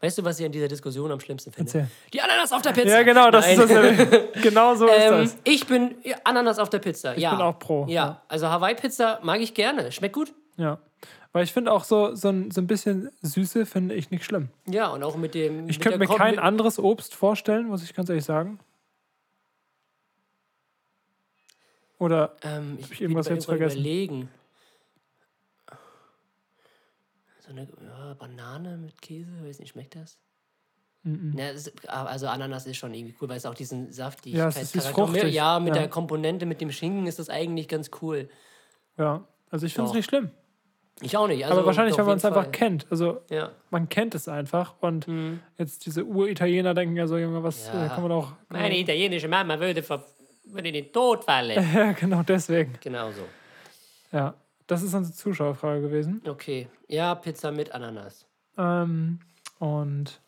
[0.01, 1.69] weißt du, was ich an dieser Diskussion am schlimmsten finde?
[1.71, 1.89] Erzähl.
[2.13, 2.89] Die Ananas auf der Pizza.
[2.89, 3.61] Ja, genau, das Nein.
[3.61, 4.19] ist das.
[4.43, 5.37] genau so ist Ähm, das.
[5.45, 7.17] ich bin Ananas auf der Pizza.
[7.19, 7.31] ja.
[7.31, 8.23] bin auch pro, Ja, ja.
[8.29, 9.91] also Hawaii-Pizza mag ich gerne.
[9.93, 10.35] Schmeckt gut.
[10.57, 10.79] Ja.
[11.33, 14.49] Weil ich finde auch so, so, ein, so ein bisschen Süße finde ich nicht schlimm.
[14.67, 15.69] Ja, und auch mit dem.
[15.69, 18.59] Ich könnte mir kein anderes Obst vorstellen, muss ich ganz ehrlich sagen.
[21.99, 23.79] Oder Ähm, ich ich irgendwas jetzt vergessen?
[23.79, 24.29] Überlegen.
[27.49, 30.19] So eine ja, Banane mit Käse, weiß nicht, schmeckt das?
[31.05, 34.49] Ja, es ist, also Ananas ist schon irgendwie cool, weil es auch diesen saftig Ja,
[34.49, 35.83] es ist Charakter- fruchtig, Ja, mit ja.
[35.83, 38.29] der Komponente, mit dem Schinken ist das eigentlich ganz cool.
[38.99, 40.31] ja, also ich finde es nicht schlimm.
[41.01, 41.45] Ich auch nicht.
[41.47, 42.87] Also Aber wahrscheinlich, weil man es einfach kennt.
[42.91, 43.53] Also Ja.
[43.71, 44.75] man kennt es einfach.
[44.83, 45.07] Und
[45.57, 47.79] jetzt diese Ur-Italiener denken ja so, Junge, was Mhm.
[47.79, 47.87] Ja.
[47.87, 48.33] äh, kann man auch.
[48.51, 51.57] Meine italienische Mama würde, würde in den Tod fallen.
[51.75, 52.75] Ja, genau deswegen.
[52.83, 53.23] genau so.
[54.13, 54.35] Ja,
[54.69, 56.23] das ist unsere Zuschauerfrage gewesen.
[56.27, 56.69] Okay.
[56.87, 58.27] Ja, Pizza mit Ananas.
[58.57, 59.19] Ähm,
[59.59, 60.21] und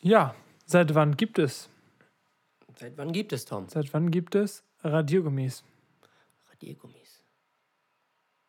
[0.00, 1.68] ja, seit wann gibt es?
[2.76, 3.68] Seit wann gibt es, Tom?
[3.68, 5.64] Seit wann gibt es Radiergummis?
[6.50, 7.22] Radiergummis.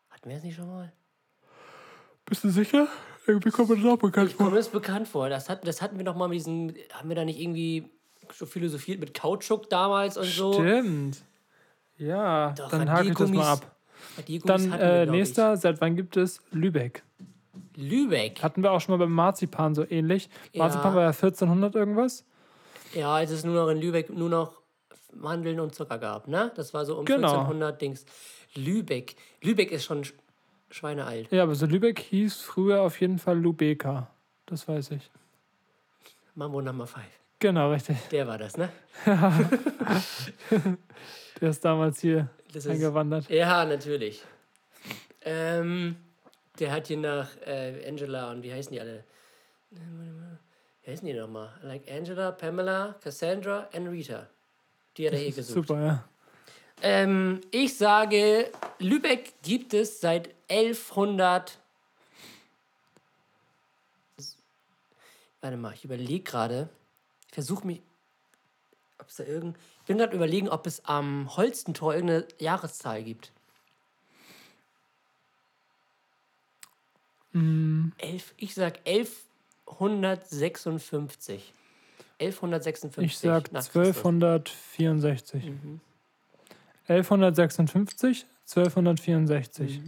[0.08, 0.92] Hatten wir es nicht schon mal?
[2.24, 2.88] Bist du sicher?
[3.26, 5.28] Irgendwie kommt mir das auch bekannt Kommt mir das bekannt vor.
[5.28, 6.74] Das, hat, das hatten wir doch mal mit diesen.
[6.92, 7.90] Haben wir da nicht irgendwie
[8.32, 10.52] so philosophiert mit Kautschuk damals und so?
[10.54, 11.22] Stimmt.
[11.98, 13.76] Ja, Doch, dann hake ich das mal ab.
[14.44, 17.02] Dann wir, äh, glaub nächster, seit wann gibt es Lübeck?
[17.76, 17.90] Ich.
[17.90, 18.42] Lübeck.
[18.42, 20.28] Hatten wir auch schon mal beim Marzipan so ähnlich.
[20.52, 20.64] Ja.
[20.64, 22.24] Marzipan war ja 1400 irgendwas.
[22.94, 24.60] Ja, als es nur noch in Lübeck nur noch
[25.14, 26.52] Mandeln und Zucker gab, ne?
[26.56, 27.28] Das war so um Genau.
[27.28, 28.04] 1400 Dings.
[28.54, 29.16] Lübeck.
[29.42, 30.12] Lübeck ist schon sch-
[30.70, 31.30] schweinealt.
[31.32, 34.08] Ja, aber so Lübeck hieß früher auf jeden Fall Lubeka.
[34.46, 35.10] Das weiß ich.
[36.34, 37.04] Mambo Number 5.
[37.38, 37.96] Genau, richtig.
[38.10, 38.68] Der war das, ne?
[41.40, 43.28] Der ist damals hier Das ist, eingewandert.
[43.30, 44.22] ja, natürlich.
[45.22, 45.96] Ähm,
[46.58, 49.04] der hat hier nach äh, Angela und wie heißen die alle?
[50.82, 51.50] Wie heißen die nochmal?
[51.62, 54.26] Like Angela, Pamela, Cassandra und Rita.
[54.96, 55.68] Die hat er hier gesucht.
[55.68, 56.04] Super, ja.
[56.82, 61.58] Ähm, ich sage, Lübeck gibt es seit 1100.
[65.40, 66.68] Warte mal, ich überlege gerade.
[67.28, 67.82] Ich versuche mich.
[68.98, 69.56] Ob es da irgend.
[69.90, 73.32] Ich bin gerade überlegen, ob es am Holstentor irgendeine Jahreszahl gibt.
[77.98, 81.52] Elf, ich sag 1156.
[82.20, 83.04] 1156.
[83.04, 83.96] Ich sag nach Christus.
[83.96, 85.46] 1264.
[85.46, 85.80] Mhm.
[86.86, 89.80] 1156, 1264.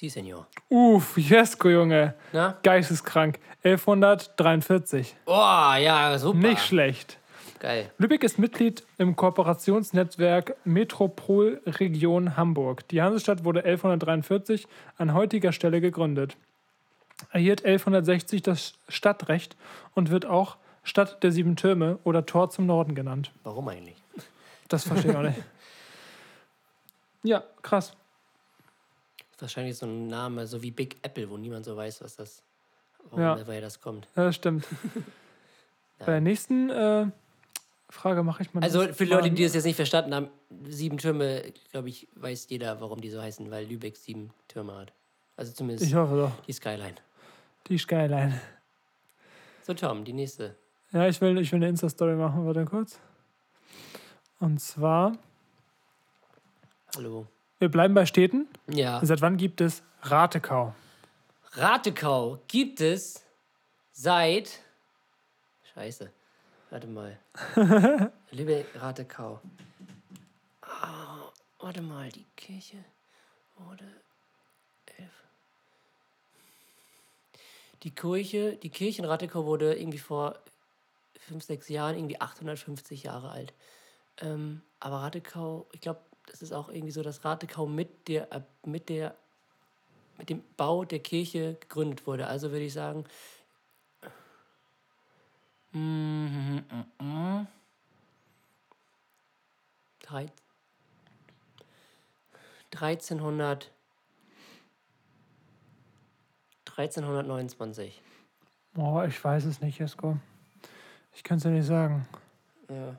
[0.00, 0.46] Sie, Senor.
[0.70, 2.14] Uff, Jesko, Junge.
[2.32, 2.56] Na?
[2.62, 3.38] Geisteskrank.
[3.62, 5.14] 1143.
[5.26, 6.38] Oh, ja, super.
[6.38, 7.18] Nicht schlecht.
[7.58, 7.90] Geil.
[7.98, 12.88] Lübeck ist Mitglied im Kooperationsnetzwerk Metropolregion Hamburg.
[12.88, 16.38] Die Hansestadt wurde 1143 an heutiger Stelle gegründet.
[17.30, 19.54] Erhielt 1160 das Stadtrecht
[19.94, 23.32] und wird auch Stadt der sieben Türme oder Tor zum Norden genannt.
[23.42, 24.02] Warum eigentlich?
[24.68, 25.42] Das verstehe ich auch nicht.
[27.22, 27.92] Ja, krass.
[29.40, 32.42] Wahrscheinlich so ein Name, so wie Big Apple, wo niemand so weiß, was das,
[33.16, 33.44] Ja.
[33.46, 34.06] woher das kommt.
[34.16, 34.66] Ja, das stimmt.
[35.98, 37.06] Bei der nächsten äh,
[37.90, 38.62] Frage mache ich mal.
[38.62, 40.28] Also für die Leute, die das jetzt nicht verstanden haben,
[40.68, 44.92] sieben Türme, glaube ich, weiß jeder, warum die so heißen, weil Lübeck sieben Türme hat.
[45.36, 46.44] Also zumindest Ich hoffe doch.
[46.44, 46.94] die Skyline.
[47.68, 48.40] Die Skyline.
[49.62, 50.54] So, Tom, die nächste.
[50.92, 52.98] Ja, ich will, ich will eine Insta-Story machen, warte kurz.
[54.40, 55.12] Und zwar,
[56.96, 57.26] Hallo.
[57.60, 58.48] Wir bleiben bei Städten.
[58.68, 59.00] Ja.
[59.04, 60.74] Seit wann gibt es Ratekau?
[61.52, 63.22] Ratekau gibt es
[63.92, 64.60] seit.
[65.74, 66.10] Scheiße.
[66.70, 67.18] Warte mal.
[68.30, 69.40] Lübeck, Ratekau.
[70.62, 72.78] Ah, warte mal, die Kirche
[73.56, 73.84] wurde.
[74.96, 75.24] Elf.
[77.82, 80.38] Die Kirche, die Kirche in Ratekau wurde irgendwie vor
[81.18, 83.52] fünf, sechs Jahren irgendwie 850 Jahre alt.
[84.18, 88.40] Ähm, aber Ratekau, ich glaube, das ist auch irgendwie so, dass Ratekau mit der, äh,
[88.64, 89.14] mit der
[90.16, 92.26] mit dem Bau der Kirche gegründet wurde.
[92.26, 93.04] Also würde ich sagen.
[95.72, 97.46] mm, mm, mm.
[100.00, 100.30] Drei-
[102.72, 103.70] 1300.
[106.66, 108.00] 1329.
[108.76, 110.18] Oh, ich weiß es nicht, Jesko.
[111.12, 112.06] Ich kann es dir nicht sagen.
[112.68, 112.96] Ja.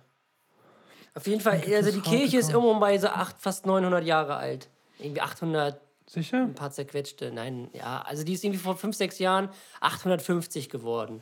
[1.13, 4.69] Auf jeden Fall, also die Kirche ist irgendwo bei so acht, fast 900 Jahre alt.
[4.99, 6.37] Irgendwie 800, Sicher?
[6.43, 7.31] ein paar zerquetschte.
[7.31, 9.49] Nein, ja, also die ist irgendwie vor fünf, sechs Jahren
[9.81, 11.21] 850 geworden.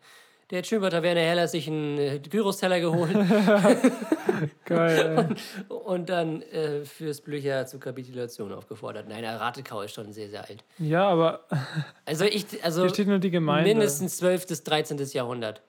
[0.51, 3.15] der hat schön bei Taverner Heller sich einen äh, Gyros-Teller geholt
[4.65, 5.37] Geil,
[5.69, 5.75] ey.
[5.75, 9.09] und dann äh, Fürst Blücher zur Kapitulation aufgefordert.
[9.09, 10.65] Nein, der Radekau ist schon sehr, sehr alt.
[10.79, 11.45] Ja, aber
[12.05, 13.69] Also, ich, also hier steht nur die Gemeinde.
[13.69, 14.47] mindestens 12.
[14.49, 14.99] bis 13.
[15.13, 15.63] Jahrhundert.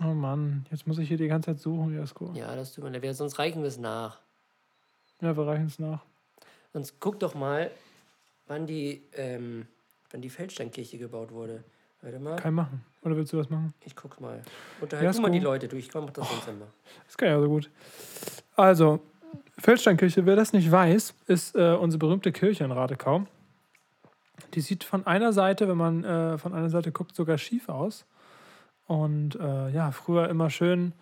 [0.00, 2.32] Oh Mann, jetzt muss ich hier die ganze Zeit suchen, Jesko.
[2.34, 3.14] Ja, Ja, das tut mir leid.
[3.14, 4.18] Sonst reichen wir es nach.
[5.20, 6.00] wir reichen es nach.
[6.72, 7.70] Sonst guck doch mal,
[8.46, 9.66] wann die, ähm,
[10.10, 11.64] wann die Feldsteinkirche gebaut wurde.
[12.02, 12.84] Warte mal, Kann ich machen.
[13.02, 13.72] Oder willst du was machen?
[13.84, 14.42] ich guck mal.
[14.80, 15.38] Unterhalt Ja, du mal die.
[15.38, 15.76] Leute, du.
[15.76, 16.66] Ich mach das sonst immer.
[17.06, 17.70] Das kann ja so gut.
[18.56, 19.00] Also,
[19.58, 23.26] Feldsteinkirche, wer das nicht weiß, ist äh, unsere berühmte Kirche in Radekau.
[24.52, 28.04] Die sieht von einer Seite, wenn man äh, von einer Seite guckt, sogar schief aus.
[28.86, 30.92] Und äh, ja, früher immer schön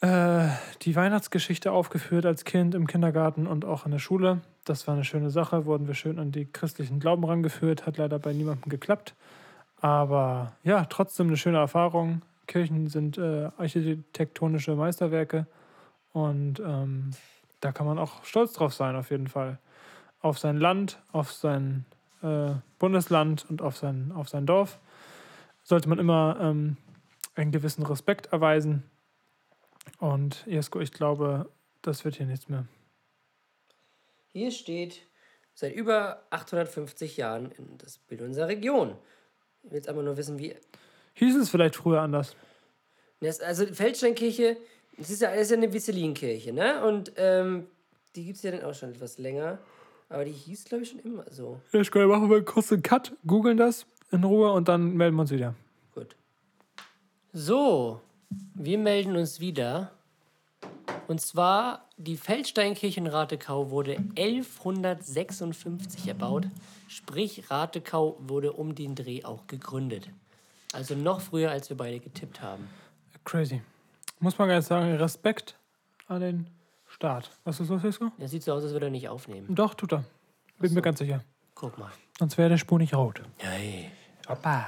[0.00, 0.48] äh,
[0.82, 4.40] die Weihnachtsgeschichte aufgeführt als Kind im Kindergarten und auch in der Schule.
[4.64, 8.18] Das war eine schöne Sache, wurden wir schön an die christlichen Glauben rangeführt, hat leider
[8.18, 9.14] bei niemandem geklappt.
[9.80, 12.22] Aber ja, trotzdem eine schöne Erfahrung.
[12.46, 15.46] Kirchen sind äh, architektonische Meisterwerke
[16.12, 17.10] und ähm,
[17.60, 19.58] da kann man auch stolz drauf sein, auf jeden Fall.
[20.20, 21.84] Auf sein Land, auf sein
[22.22, 24.78] äh, Bundesland und auf sein, auf sein Dorf
[25.62, 26.76] sollte man immer ähm,
[27.34, 28.84] einen gewissen Respekt erweisen.
[29.98, 31.50] Und Jesko, ich glaube,
[31.82, 32.66] das wird hier nichts mehr.
[34.34, 35.02] Hier steht
[35.54, 38.96] seit über 850 Jahren in das Bild unserer Region.
[39.62, 40.56] Ich will jetzt aber nur wissen, wie.
[41.12, 42.34] Hieß es vielleicht früher anders?
[43.20, 44.56] Das, also Feldsteinkirche,
[44.98, 46.84] das ist ja, das ist ja eine Wisselinkirche, ne?
[46.84, 47.68] Und ähm,
[48.16, 49.60] die gibt es ja dann auch schon etwas länger.
[50.08, 51.60] Aber die hieß, glaube ich, schon immer so.
[51.72, 55.22] Jesko, dann machen wir kurz einen Cut, googeln das in Ruhe und dann melden wir
[55.22, 55.54] uns wieder.
[55.94, 56.16] Gut.
[57.32, 58.00] So,
[58.54, 59.92] wir melden uns wieder.
[61.06, 66.48] Und zwar, die Feldsteinkirche in Ratekau wurde 1156 erbaut.
[66.88, 70.10] Sprich, Ratekau wurde um den Dreh auch gegründet.
[70.72, 72.68] Also noch früher, als wir beide getippt haben.
[73.24, 73.62] Crazy.
[74.18, 75.56] Muss man ganz sagen, Respekt
[76.08, 76.50] an den
[76.86, 77.30] Staat.
[77.44, 78.10] Was ist los, Jesko?
[78.18, 79.54] Der sieht so aus, als würde er nicht aufnehmen.
[79.54, 80.04] Doch, tut er.
[80.58, 81.24] Bin mir ganz sicher.
[81.54, 81.90] Guck mal.
[82.18, 83.22] Sonst wäre der Spur nicht rot.
[83.38, 83.90] Hey.
[84.28, 84.66] Opa.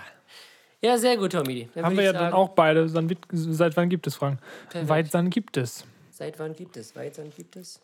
[0.81, 1.69] Ja, sehr gut, Tommy.
[1.75, 2.89] Dann Haben wir ja ich dann sagen, auch beide.
[2.89, 4.39] Seit wann gibt es Fragen?
[4.69, 4.89] Perfekt.
[4.89, 5.85] Weit dann gibt es.
[6.19, 6.97] Seit wann gibt es?
[6.97, 7.79] Weitsand gibt es?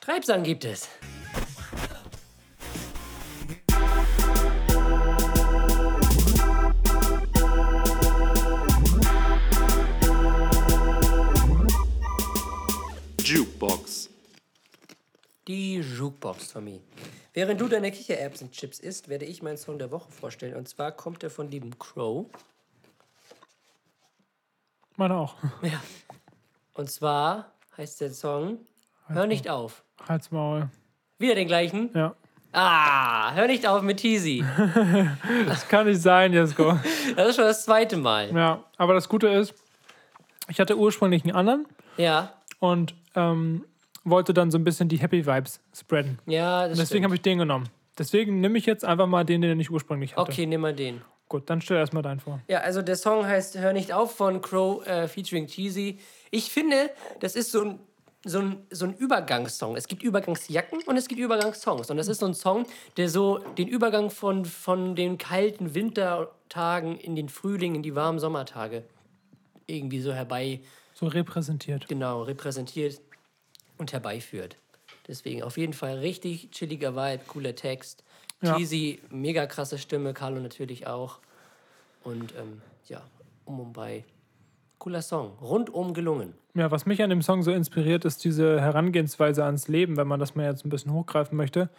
[0.00, 0.88] Treibsand gibt es.
[13.22, 14.08] Jukebox.
[15.46, 16.80] Die Jukebox, Tommy.
[17.34, 20.56] Während du deine Kichererbsen-Chips isst, werde ich meinen Song der Woche vorstellen.
[20.56, 22.24] Und zwar kommt er von lieben Crow.
[24.96, 25.36] Meine auch.
[25.60, 25.82] Ja.
[26.74, 28.58] Und zwar heißt der Song
[29.08, 29.84] Hör nicht auf.
[30.08, 30.68] Halt's Maul.
[31.18, 31.90] Wieder den gleichen?
[31.94, 32.14] Ja.
[32.52, 34.44] Ah, hör nicht auf mit Teasy.
[35.46, 36.78] Das kann nicht sein, Jesko.
[37.16, 38.34] Das ist schon das zweite Mal.
[38.34, 39.54] ja, aber das Gute ist,
[40.48, 43.64] ich hatte ursprünglich einen anderen Ja, und ähm,
[44.04, 46.18] wollte dann so ein bisschen die Happy Vibes spreaden.
[46.26, 47.04] ja, das Deswegen stimmt.
[47.04, 47.68] habe ich den genommen.
[47.98, 50.30] Deswegen nehme ich jetzt einfach mal den, den ich ursprünglich hatte.
[50.30, 51.02] Okay, nimm mal den.
[51.28, 52.40] Gut, dann stell erstmal deinen vor.
[52.48, 55.98] Ja, also der Song heißt Hör nicht auf von Crow äh, featuring Cheesy.
[56.32, 56.90] Ich finde,
[57.20, 57.78] das ist so ein,
[58.24, 59.76] so, ein, so ein Übergangssong.
[59.76, 61.90] Es gibt Übergangsjacken und es gibt Übergangssongs.
[61.90, 62.66] Und das ist so ein Song,
[62.96, 68.18] der so den Übergang von, von den kalten Wintertagen in den Frühling, in die warmen
[68.18, 68.82] Sommertage
[69.66, 70.60] irgendwie so herbei,
[70.94, 71.86] So repräsentiert.
[71.86, 73.00] genau, repräsentiert
[73.76, 74.56] und herbeiführt.
[75.06, 78.02] Deswegen auf jeden Fall richtig chilliger Vibe, cooler Text.
[78.40, 78.56] Ja.
[78.56, 81.18] Cheesy, mega krasse Stimme, Carlo natürlich auch.
[82.04, 83.02] Und ähm, ja,
[83.44, 84.04] um und bei.
[84.82, 86.34] Cooler Song, rundum gelungen.
[86.54, 90.18] Ja, was mich an dem Song so inspiriert, ist diese Herangehensweise ans Leben, wenn man
[90.18, 91.70] das mal jetzt ein bisschen hochgreifen möchte.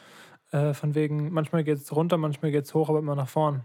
[0.52, 3.64] Äh, von wegen, manchmal geht es runter, manchmal geht es hoch, aber immer nach vorn.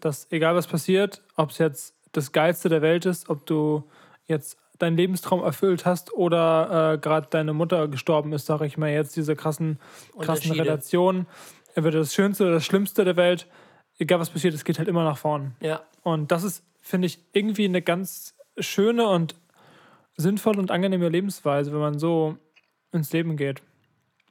[0.00, 3.84] Dass egal was passiert, ob es jetzt das Geilste der Welt ist, ob du
[4.26, 8.88] jetzt deinen Lebenstraum erfüllt hast oder äh, gerade deine Mutter gestorben ist, sage ich mal
[8.88, 9.78] jetzt, diese krassen,
[10.18, 10.52] krassen.
[10.52, 11.26] Relationen.
[11.74, 13.48] Entweder das Schönste oder das Schlimmste der Welt,
[13.98, 15.56] egal was passiert, es geht halt immer nach vorn.
[15.60, 19.34] Ja, Und das ist, finde ich, irgendwie eine ganz schöne und
[20.16, 22.36] sinnvolle und angenehme Lebensweise, wenn man so
[22.92, 23.62] ins Leben geht.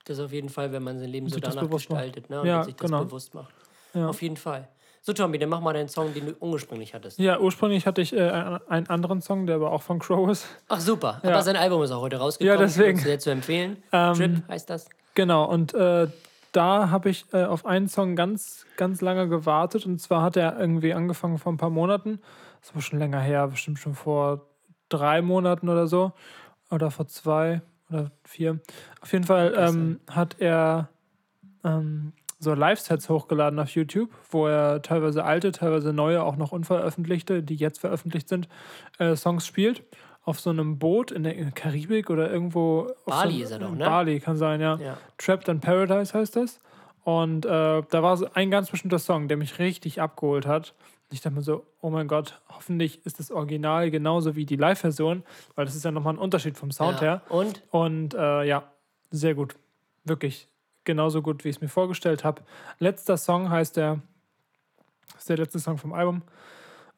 [0.05, 2.41] das auf jeden Fall, wenn man sein Leben so danach gestaltet ne?
[2.41, 3.03] und Ja, sich das genau.
[3.05, 3.53] bewusst macht.
[3.93, 4.07] Ja.
[4.07, 4.67] Auf jeden Fall.
[5.01, 7.17] So, Tommy, dann mach mal deinen Song, den du ursprünglich hattest.
[7.19, 10.45] Ja, ursprünglich hatte ich äh, einen- einen anderen Song, der aber auch von Crow ist.
[10.67, 11.21] Ach, super.
[11.23, 11.29] Ja.
[11.31, 12.59] Aber sein Album ist auch heute rausgekommen.
[12.59, 12.97] Ja, deswegen.
[12.99, 13.77] Sehr zu empfehlen.
[13.93, 14.89] Ähm, Trip heißt das.
[15.13, 16.07] Genau, und äh,
[16.51, 19.85] da habe ich äh, auf einen Song ganz, ganz lange gewartet.
[19.85, 22.19] Und zwar hat er irgendwie angefangen vor ein paar Monaten.
[22.67, 24.45] Das war schon länger her, bestimmt schon vor
[24.89, 26.11] drei Monaten oder so.
[26.69, 28.59] Oder vor zwei oder vier.
[28.99, 30.89] Auf jeden Fall ähm, hat er
[31.63, 37.41] ähm, so Live-Sets hochgeladen auf YouTube, wo er teilweise alte, teilweise neue, auch noch unveröffentlichte,
[37.41, 38.49] die jetzt veröffentlicht sind,
[38.99, 39.83] äh, Songs spielt.
[40.23, 42.91] Auf so einem Boot in der Karibik oder irgendwo.
[43.05, 43.85] auf Bali so, ist er doch, ne?
[43.85, 44.75] Bali kann sein, ja.
[44.75, 44.97] Ja.
[45.17, 46.59] Trapped in Paradise heißt das.
[47.05, 50.73] Und äh, da war so ein ganz bestimmter Song, der mich richtig abgeholt hat.
[51.09, 55.23] Ich dachte mir so, oh mein Gott, hoffentlich ist das Original genauso wie die Live-Version,
[55.55, 57.01] weil das ist ja nochmal ein Unterschied vom Sound ja.
[57.01, 57.21] her.
[57.29, 58.69] Und Und äh, ja,
[59.09, 59.55] sehr gut.
[60.03, 60.49] Wirklich
[60.83, 62.41] genauso gut, wie ich es mir vorgestellt habe.
[62.79, 64.01] Letzter Song heißt der,
[65.17, 66.23] ist der letzte Song vom Album.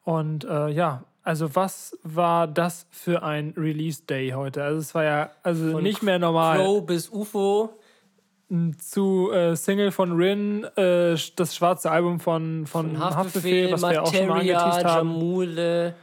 [0.02, 4.64] Und äh, ja, Also was war das für ein Release Day heute?
[4.64, 6.56] Also es war ja also Von nicht mehr normal.
[6.58, 7.79] Crow bis UFO.
[8.78, 14.02] Zu äh, Single von Rin, äh, das schwarze Album von, von, Haftbefehl, was wir ja
[14.02, 15.08] auch schon mal Materia, angeteased haben.
[15.10, 15.94] Jamule.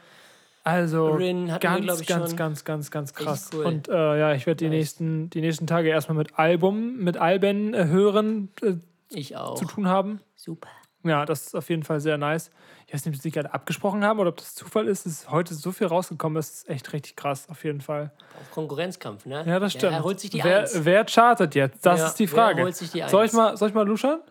[0.64, 3.50] Also Rin wir, ganz, glaub ich, ganz, ganz, ganz, ganz krass.
[3.54, 3.66] cool.
[3.66, 7.74] Und äh, ja, ich werde die, nächsten, die nächsten Tage erstmal mit Album, mit Alben
[7.74, 8.74] äh, hören äh,
[9.10, 9.56] Ich auch.
[9.56, 10.22] zu tun haben.
[10.36, 10.70] Super.
[11.08, 12.50] Ja, das ist auf jeden Fall sehr nice.
[12.88, 15.54] Ich weiß nicht, ob sie gerade abgesprochen haben oder ob das Zufall ist, dass heute
[15.54, 16.50] so viel rausgekommen ist.
[16.52, 18.12] Das ist echt richtig krass, auf jeden Fall.
[18.40, 19.44] Auf Konkurrenzkampf, ne?
[19.48, 19.94] Ja, das stimmt.
[19.94, 20.86] er holt sich die wer, Eins.
[20.86, 21.86] wer chartet jetzt?
[21.86, 22.64] Das Ja, ist die wer Frage.
[22.64, 23.34] holt sich die soll, ich Eins?
[23.34, 24.22] mal, soll ich mal luschern?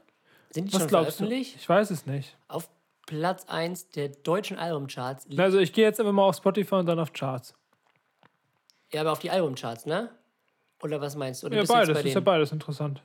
[0.50, 1.30] Sind die Was schon glaubst du?
[1.30, 2.36] Ich weiß es nicht.
[2.48, 2.68] Auf
[3.06, 5.26] Platz 1 der deutschen Albumcharts.
[5.36, 7.54] Also ich gehe jetzt einfach mal auf Spotify und dann auf Charts.
[8.92, 10.10] Ja, aber auf die Albumcharts, ne?
[10.82, 11.46] Oder was meinst du?
[11.48, 11.94] Oder Ja, beides.
[11.94, 13.02] bei Ist ja beides interessant.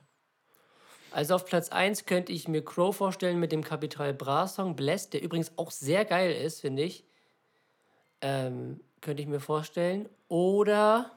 [1.12, 5.12] Also auf Platz 1 könnte ich mir Crow vorstellen mit dem Capital Bra Song Blessed,
[5.12, 7.04] der übrigens auch sehr geil ist, finde ich.
[8.22, 10.08] Ähm, könnte ich mir vorstellen.
[10.28, 11.10] Oder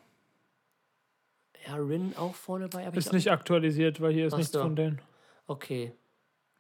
[1.67, 2.86] ja, Rin auch vorne bei.
[2.88, 4.62] Ist nicht aktualisiert, weil hier ist Ach nichts so.
[4.62, 5.01] von denen.
[5.47, 5.93] Okay.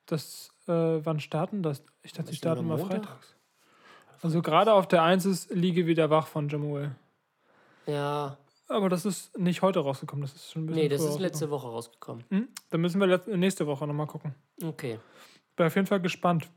[0.05, 1.83] Das, äh, wann starten das?
[2.03, 3.05] Ich dachte, die starten mal Montag?
[3.05, 3.35] freitags.
[4.21, 6.95] Also gerade auf der 1 ist Liege wieder wach von Jamuel.
[7.85, 8.37] Ja.
[8.67, 11.49] Aber das ist nicht heute rausgekommen, das ist schon ein bisschen Nee, das ist letzte
[11.51, 12.25] Woche rausgekommen.
[12.29, 12.47] Hm?
[12.71, 14.33] Dann müssen wir nächste Woche nochmal gucken.
[14.63, 14.99] Okay.
[15.55, 16.49] Bin auf jeden Fall gespannt.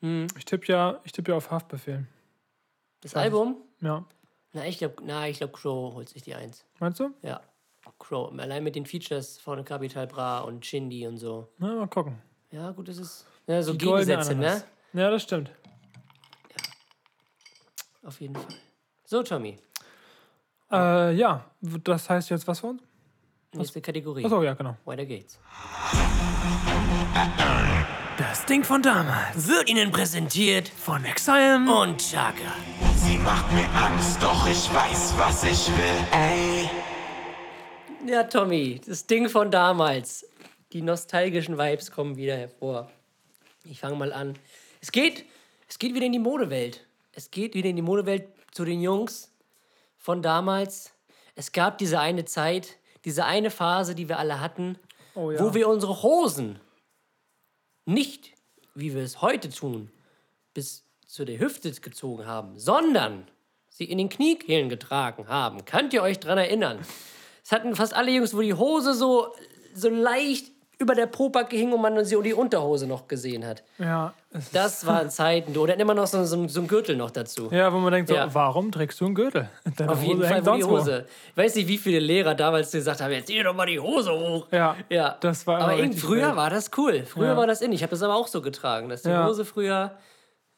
[0.00, 0.26] Hm.
[0.36, 2.06] Ich tippe ja, ich tippe ja auf Haftbefehl.
[3.00, 3.20] Das Ja.
[3.22, 3.56] Album?
[3.80, 4.04] Ja.
[4.52, 6.64] Na, ich glaube, na, ich glaube, Crow holt sich die Eins.
[6.78, 7.10] Meinst du?
[7.22, 7.40] Ja.
[7.98, 8.32] Crow.
[8.38, 11.48] Allein mit den Features von Capital Bra und Shindy und so.
[11.58, 12.18] Na, mal gucken.
[12.50, 13.26] Ja, gut, das ist.
[13.46, 14.62] Ja, so Die Gegensätze, ne?
[14.92, 15.50] Ja, das stimmt.
[18.02, 18.46] Auf jeden Fall.
[19.04, 19.58] So, Tommy.
[20.70, 22.82] Äh, ja, das heißt jetzt was für uns?
[23.52, 24.24] Nächste Kategorie.
[24.24, 24.76] Achso, ja, genau.
[24.84, 25.38] Weiter geht's.
[28.18, 29.48] Das Ding von damals.
[29.48, 31.56] Wird Ihnen präsentiert Von Exile.
[31.56, 32.52] und Chaka.
[32.96, 36.06] Sie macht mir Angst, doch ich weiß, was ich will.
[36.12, 36.68] Ey.
[38.06, 40.26] Ja, Tommy, das Ding von damals.
[40.72, 42.90] Die nostalgischen Vibes kommen wieder hervor.
[43.64, 44.34] Ich fange mal an.
[44.80, 45.24] Es geht,
[45.68, 46.86] es geht wieder in die Modewelt.
[47.12, 49.30] Es geht wieder in die Modewelt zu den Jungs
[50.06, 50.92] von damals.
[51.34, 54.78] Es gab diese eine Zeit, diese eine Phase, die wir alle hatten,
[55.16, 55.40] Oh ja.
[55.40, 56.60] wo wir unsere Hosen
[57.86, 58.32] nicht,
[58.76, 59.90] wie wir es heute tun,
[60.54, 63.26] bis zu der Hüfte gezogen haben, sondern
[63.68, 65.64] sie in den Kniekehlen getragen haben.
[65.64, 66.78] Könnt ihr euch dran erinnern?
[67.42, 69.34] Es hatten fast alle Jungs, wo die Hose so,
[69.74, 73.62] so leicht über der Pobacke hing und man sie die Unterhose noch gesehen hat.
[73.78, 74.12] Ja,
[74.52, 75.54] Das waren Zeiten.
[75.54, 75.62] du.
[75.62, 77.48] Oder immer noch so, so, so ein Gürtel noch dazu.
[77.50, 78.32] ja, wo man denkt, so, Ja.
[78.34, 79.48] warum trägst du einen Gürtel?
[79.76, 80.64] Deine Auf jeden Hose Fall, hängt wo die.
[80.64, 81.06] Hose.
[81.30, 84.12] Ich weiß nicht, wie viele Lehrer damals gesagt haben, jetzt zieh doch mal die Hose
[84.12, 84.46] hoch.
[84.50, 86.36] Ja, Ja, das war aber früher wild.
[86.36, 87.04] war das cool.
[87.04, 87.36] Früher Ja.
[87.36, 87.72] war das in.
[87.72, 89.10] Ich habe das aber auch so getragen, dass die.
[89.16, 89.92] Hose früher,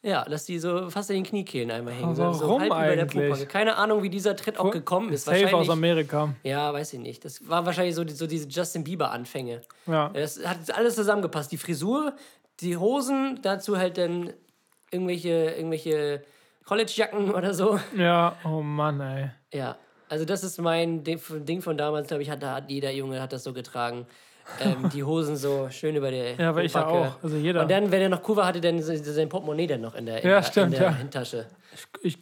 [0.01, 2.05] ja, dass die so fast in den Kniekehlen einmal hängen.
[2.05, 3.47] Aber so, warum halb über der eigentlich?
[3.49, 5.25] Keine Ahnung, wie dieser Tritt auch gekommen ist.
[5.25, 6.33] Safe aus Amerika.
[6.43, 7.25] ja, weiß ich nicht.
[7.25, 9.61] Das war wahrscheinlich so, die- so diese Justin Bieber-Anfänge.
[9.87, 10.09] Ja.
[10.09, 11.51] Das hat alles zusammengepasst.
[11.51, 12.13] Die Frisur,
[12.61, 14.31] die Hosen, dazu halt dann
[14.91, 16.23] irgendwelche, irgendwelche
[16.65, 17.79] College-Jacken oder so.
[17.95, 19.31] Ja, oh Mann, ey.
[19.53, 22.91] Ja, also das ist mein Ding von- Ding von damals, glaube ich, hat, hat jeder
[22.91, 24.05] Junge hat das so getragen.
[24.59, 27.23] Ähm, die Hosen so schön über der Ja, aber ich ja auch.
[27.23, 27.61] Also jeder.
[27.61, 30.23] Und dann, wenn er noch cool war, hatte dann sein Portemonnaie dann noch in der,
[30.23, 30.97] in Ja, der, stimmt, in der ja.
[30.97, 31.47] Handtasche.
[32.01, 32.17] ich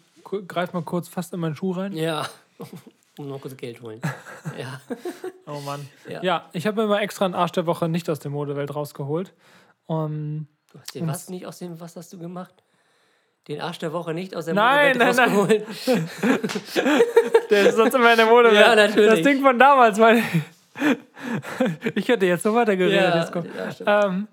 [0.47, 1.93] greife mal kurz fast in meinen Schuh rein.
[1.93, 2.27] Ja,
[3.17, 4.01] um noch kurz Geld holen.
[4.57, 4.81] ja.
[5.45, 5.87] Oh Mann.
[6.09, 6.21] Ja.
[6.21, 9.33] Ja, ich habe mir mal extra einen Arsch der Woche nicht aus der Modewelt rausgeholt.
[9.85, 12.53] Um, Du hast den was nicht aus dem, was hast du gemacht?
[13.47, 15.37] Den Arsch der Woche nicht aus der Nein, Modewelt nein, nein.
[15.37, 15.65] rausgeholt?
[17.49, 18.59] der ist sonst immer in der Modewelt.
[18.59, 19.09] Ja, natürlich.
[19.09, 20.21] Das Ding von damals, weil
[21.95, 23.13] ich hätte jetzt so weitergeredet.
[23.13, 24.27] Ja, jetzt der- ähm,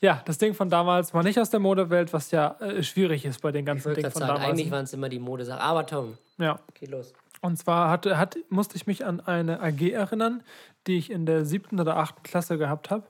[0.00, 3.40] ja, das Ding von damals war nicht aus der Modewelt, was ja äh, schwierig ist
[3.40, 4.48] bei den ganzen Dingen von sagen, damals.
[4.50, 5.60] eigentlich waren es immer die Modesachen.
[5.60, 6.58] Aber Tom, Ja.
[6.68, 7.12] okay, los.
[7.40, 10.42] Und zwar hatte, hat, musste ich mich an eine AG erinnern,
[10.86, 13.04] die ich in der siebten oder achten Klasse gehabt habe.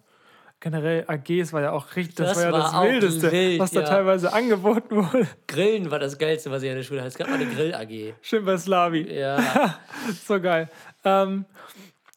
[0.61, 3.81] Generell AGs war ja auch richtig, das, Das war ja das Wildeste, wild, was da
[3.81, 3.87] ja.
[3.87, 5.27] teilweise angeboten wurde.
[5.47, 7.09] Grillen war das Geilste, was ich an der Schule hatte.
[7.09, 8.15] Es gab mal eine Grill-AG.
[8.23, 9.13] Schön bei Slavi.
[9.13, 9.39] Ja.
[10.27, 10.71] So geil.
[11.05, 11.45] Ähm,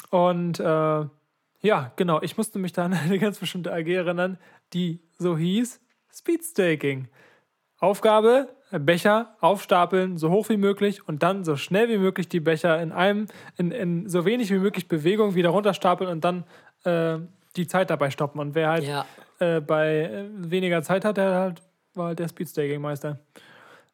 [0.09, 1.05] und äh,
[1.61, 4.37] ja, genau, ich musste mich da an eine ganz bestimmte AG erinnern,
[4.73, 5.81] die so hieß
[6.11, 7.07] Speedstaking.
[7.79, 12.81] Aufgabe, Becher aufstapeln, so hoch wie möglich und dann so schnell wie möglich die Becher
[12.81, 16.43] in einem, in, in so wenig wie möglich Bewegung wieder runterstapeln und dann
[16.83, 17.19] äh,
[17.55, 18.39] die Zeit dabei stoppen.
[18.39, 19.05] Und wer halt Ja.
[19.39, 21.61] äh, bei äh, weniger Zeit hat, der halt,
[21.93, 23.19] war halt der Speedstaking-Meister.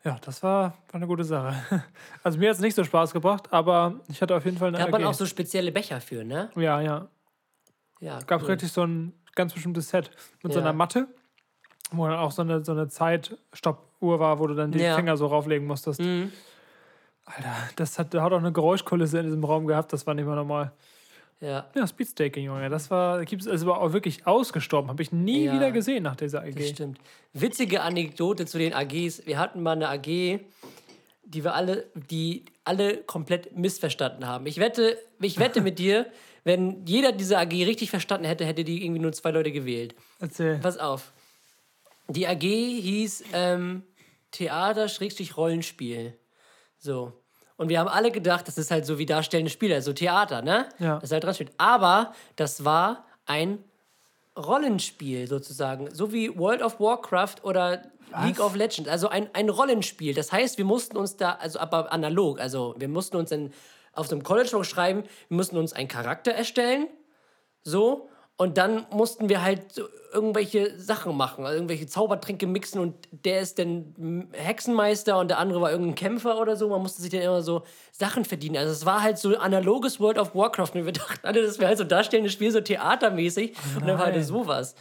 [0.05, 1.55] Ja, das war, war eine gute Sache.
[2.23, 4.77] Also mir hat es nicht so Spaß gebracht, aber ich hatte auf jeden Fall eine
[4.77, 5.07] Gab man AG.
[5.07, 6.49] auch so spezielle Becher für, ne?
[6.55, 7.07] Ja, ja.
[7.99, 8.19] Ja.
[8.25, 8.47] Gab cool.
[8.51, 10.11] richtig so ein ganz bestimmtes Set
[10.43, 10.65] mit so Ja.
[10.65, 11.07] einer Matte,
[11.91, 14.95] wo dann auch so eine, so eine Zeit-Stopp Uhr war, wo du dann die Ja.
[14.95, 15.99] Finger so rauflegen musstest.
[16.01, 16.31] Mhm.
[17.25, 20.35] Alter, das hat, hat auch eine Geräuschkulisse in diesem Raum gehabt, das war nicht mehr
[20.35, 20.71] normal.
[21.41, 25.45] Ja, Ja, Speedstaking, Junge, das war, gibt's, also war auch wirklich ausgestorben, habe ich nie
[25.45, 25.53] Ja.
[25.53, 26.67] wieder gesehen nach dieser das AG.
[26.69, 26.99] stimmt.
[27.33, 29.25] Witzige Anekdote zu den AGs.
[29.25, 30.05] Wir hatten mal eine AG,
[31.25, 34.45] die wir alle, die alle komplett missverstanden haben.
[34.47, 36.05] Ich wette, ich wette mit dir,
[36.45, 39.93] wenn jeder diese AG richtig verstanden hätte, hätte die irgendwie nur zwei Leute gewählt.
[40.19, 40.59] Erzähl.
[40.59, 41.11] Pass auf.
[42.07, 43.83] Die AG hieß ähm,
[44.31, 46.13] Theater-Rollenspiel.
[46.77, 47.13] So.
[47.57, 50.67] Und wir haben alle gedacht, das ist halt so wie darstellende Spiele, also Theater, ne?
[50.79, 50.95] Ja.
[50.95, 51.51] Das ist halt dran steht.
[51.57, 53.63] Aber das war ein
[54.37, 55.93] Rollenspiel sozusagen.
[55.93, 57.83] So wie World of Warcraft oder
[58.23, 58.89] League of Legends.
[58.89, 60.13] Also ein, ein Rollenspiel.
[60.13, 63.53] Das heißt, wir mussten uns da, also aber analog, also wir mussten uns in,
[63.93, 66.87] auf so einem College schreiben, wir mussten uns einen Charakter erstellen.
[67.63, 68.09] So.
[68.37, 69.81] Und dann mussten wir halt
[70.11, 75.61] irgendwelche Sachen machen, also irgendwelche Zaubertränke mixen und der ist dann Hexenmeister und der andere
[75.61, 76.69] war irgendein Kämpfer oder so.
[76.69, 77.63] Man musste sich dann immer so
[77.93, 78.57] Sachen verdienen.
[78.57, 81.69] Also es war halt so analoges World of Warcraft und wir dachten alle, das wäre
[81.69, 83.55] halt so darstellendes Spiel, so theatermäßig.
[83.75, 84.75] und dann war halt sowas.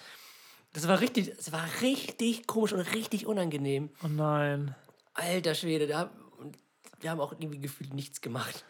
[0.73, 3.91] Das war richtig, das war richtig komisch und richtig unangenehm.
[4.03, 4.75] Oh nein.
[5.15, 6.11] Alter Schwede, da,
[7.01, 8.65] wir haben auch irgendwie gefühlt nichts gemacht.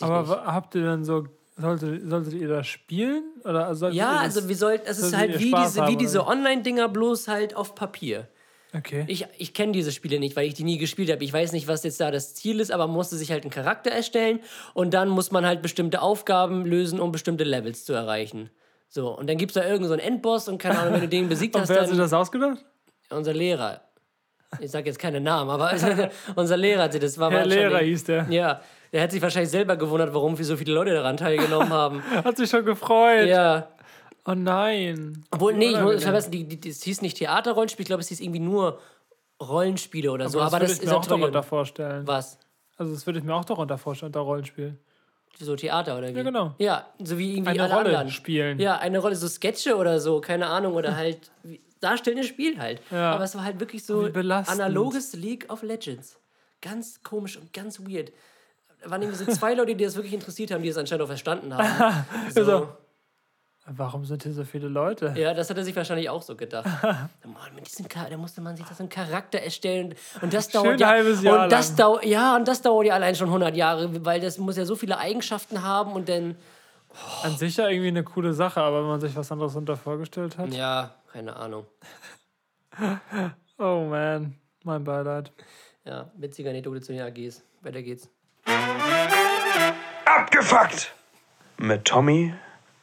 [0.00, 0.30] Aber nicht.
[0.30, 3.24] habt ihr dann so, solltet, solltet ihr das spielen?
[3.44, 6.26] Oder solltet Ja, das, also wir sollten, es ist halt wie diese, haben, wie diese
[6.26, 8.28] Online-Dinger, bloß halt auf Papier.
[8.74, 9.04] Okay.
[9.06, 11.22] Ich, ich kenne diese Spiele nicht, weil ich die nie gespielt habe.
[11.22, 13.50] Ich weiß nicht, was jetzt da das Ziel ist, aber man musste sich halt einen
[13.50, 14.40] Charakter erstellen
[14.72, 18.50] und dann muss man halt bestimmte Aufgaben lösen, um bestimmte Levels zu erreichen.
[18.88, 21.08] So, und dann gibt es da irgendeinen so einen Endboss und keine Ahnung, wenn du
[21.08, 22.64] den besiegt Und hast, wer hat sich das ausgedacht?
[23.12, 23.82] unser Lehrer.
[24.60, 25.72] Ich sage jetzt keine Namen, aber
[26.36, 28.26] unser Lehrer hat sich das war Herr Lehrer hieß der.
[28.28, 28.60] Ja,
[28.92, 32.02] der hat sich wahrscheinlich selber gewundert, warum so viele Leute daran teilgenommen haben.
[32.24, 33.26] Hat sich schon gefreut.
[33.28, 33.68] Ja,
[34.24, 35.24] Oh nein.
[35.30, 38.08] Obwohl, nee, ich muss verbessern, die, die, die, es hieß nicht Theaterrollenspiel, ich glaube, es
[38.08, 38.78] hieß irgendwie nur
[39.40, 40.40] Rollenspiele oder so.
[40.40, 42.06] Aber, würde das ich ist mir auch darunter vorstellen.
[42.06, 42.38] Was?
[42.76, 44.78] Also das würde ich mir auch darunter vorstellen, unter Rollenspiel.
[45.40, 46.16] So Theater oder wie?
[46.16, 46.54] Ja, genau.
[46.58, 48.10] Ja, so wie irgendwie Eine alle Rolle anderen.
[48.10, 48.60] spielen.
[48.60, 51.32] Ja, eine Rolle, so Sketche oder so, keine Ahnung, oder halt
[51.80, 52.80] darstellendes Spiel halt.
[52.92, 53.12] Ja.
[53.12, 54.08] Aber es war halt wirklich so
[54.46, 56.20] analoges League of Legends.
[56.60, 58.12] Ganz komisch und ganz weird.
[58.84, 61.54] Waren irgendwie so zwei Leute, die das wirklich interessiert haben, die es anscheinend auch verstanden
[61.56, 62.04] haben.
[62.30, 62.40] So.
[62.40, 62.68] Also-
[63.64, 65.14] Warum sind hier so viele Leute?
[65.16, 66.66] Ja, das hat er sich wahrscheinlich auch so gedacht.
[66.82, 69.94] Mann, mit diesem Char da musste man sich das so einen Charakter erstellen.
[70.20, 70.88] Und das dauert Schön ja.
[70.88, 74.20] halbes Jahr und das dauert ja, und das dauert ja allein schon 100 Jahre, weil
[74.20, 76.34] das muss ja so viele Eigenschaften haben und dann
[77.22, 80.38] An sich ja irgendwie eine coole Sache, aber wenn man sich was anderes unter vorgestellt
[80.38, 80.52] hat.
[80.52, 81.64] ja, keine Ahnung.
[83.58, 85.30] Oh man, mein Beileid.
[85.84, 87.42] Ja, witzige Anekdote zu den AGs.
[87.60, 88.08] Weiter geht's.
[90.04, 90.92] Abgefuckt!
[91.58, 92.34] Mit Tommy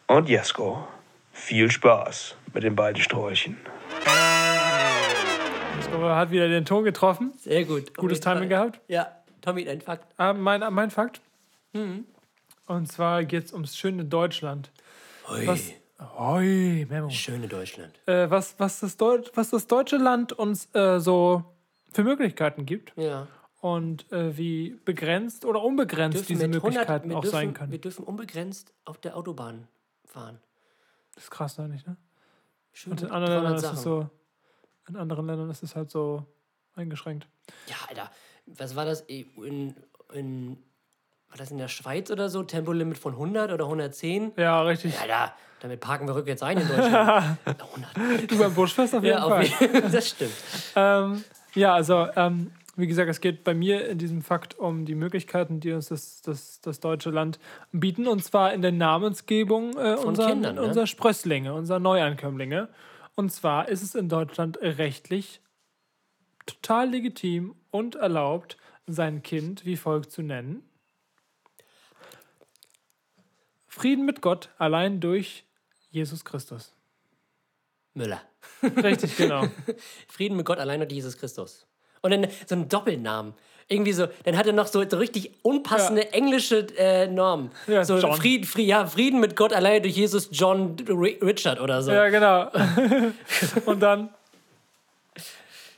[0.08, 0.88] und Jesko.
[1.34, 3.58] Viel Spaß mit den beiden Sträuchen.
[5.92, 7.34] So, hat wieder den Ton getroffen.
[7.38, 7.96] Sehr gut.
[7.96, 8.34] Gutes jeden Fall.
[8.36, 8.82] Timing gehabt.
[8.88, 9.08] Ja,
[9.42, 10.14] Tommy, dein Fakt.
[10.18, 11.22] Ah, mein, mein Fakt.
[11.74, 12.06] Mhm.
[12.68, 14.72] Und zwar geht es ums schöne Deutschland.
[15.28, 15.48] Hui.
[15.48, 15.72] Was,
[16.18, 17.10] Oi, Memo.
[17.10, 18.00] Schöne Deutschland.
[18.06, 21.44] Äh, was, was, das Deut was das deutsche Land uns äh, so
[21.92, 23.28] für Möglichkeiten gibt Ja.
[23.62, 27.72] Und äh, wie begrenzt oder unbegrenzt diese 100 Möglichkeiten wir auch dürfen, sein können.
[27.72, 29.68] Wir dürfen unbegrenzt auf der Autobahn
[30.06, 30.40] fahren.
[31.16, 31.98] Das ist krass, eigentlich, ne?
[32.72, 34.10] Schön Und in anderen Ländern 300 ist es so.
[34.88, 36.26] In anderen Ländern ist es halt so
[36.76, 37.28] eingeschränkt.
[37.68, 38.10] Ja, Alter,
[38.46, 39.76] was war das in,
[40.14, 40.58] in
[41.30, 42.42] war das in der Schweiz oder so?
[42.44, 44.32] Tempolimit von 100 oder 110?
[44.38, 45.00] Ja, richtig.
[45.00, 47.38] Alter, damit parken wir rückwärts ein in Deutschland.
[47.46, 48.32] 100.
[48.32, 49.44] Du beim Buschfest auf jeden Ja, Fall.
[49.46, 49.60] auf
[49.92, 50.34] Das stimmt.
[50.76, 54.96] Ähm, ja, also, ähm, wie gesagt, es geht bei mir in diesem Fakt um die
[54.96, 57.40] Möglichkeiten, die uns das, das, das deutsche Land
[57.72, 58.08] bieten.
[58.08, 60.62] Und zwar in der Namensgebung äh, unserer, Kindern, ne?
[60.62, 62.70] unserer Sprösslinge, unserer Neuankömmlinge.
[63.16, 65.42] Und zwar ist es in Deutschland rechtlich
[66.46, 68.58] total legitim und erlaubt,
[68.88, 70.64] sein Kind wie folgt zu nennen.
[73.68, 75.46] Frieden mit Gott allein durch
[75.92, 76.74] Jesus Christus.
[77.94, 78.22] Müller.
[78.64, 79.48] Richtig, genau.
[80.08, 81.69] Frieden mit Gott allein und Jesus Christus.
[82.02, 83.34] Und dann so einen Doppelnamen.
[83.72, 87.52] Irgendwie so, dann hat er noch so, so richtig unpassende englische äh, Normen.
[87.68, 88.14] Ja, so John.
[88.14, 91.92] Frieden, Frieden, ja, Frieden mit Gott allein durch Jesus John Ri- Richard oder so.
[91.92, 92.50] Ja, genau.
[93.66, 94.10] Und dann.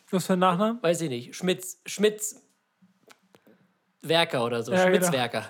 [0.09, 0.82] Was für ein Nachnamen?
[0.82, 1.36] Weiß ich nicht.
[1.36, 2.41] Schmitz, Schmitz
[4.01, 4.72] Werker oder so.
[4.72, 4.95] Ja, genau.
[4.97, 5.45] Schmitzwerker.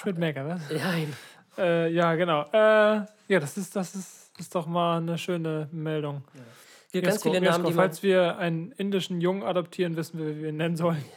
[0.00, 0.60] Schmidt-Merker, was?
[0.70, 1.16] Nein.
[1.58, 2.42] Äh, ja, genau.
[2.52, 6.22] Äh, ja, das ist, das ist, ist doch mal eine schöne Meldung.
[6.34, 6.61] Es
[6.92, 7.74] gibt ganz viele Namen, die man.
[7.88, 11.02] falls wir einen indischen Jungen adoptieren, wissen wir, wie wir ihn nennen sollen.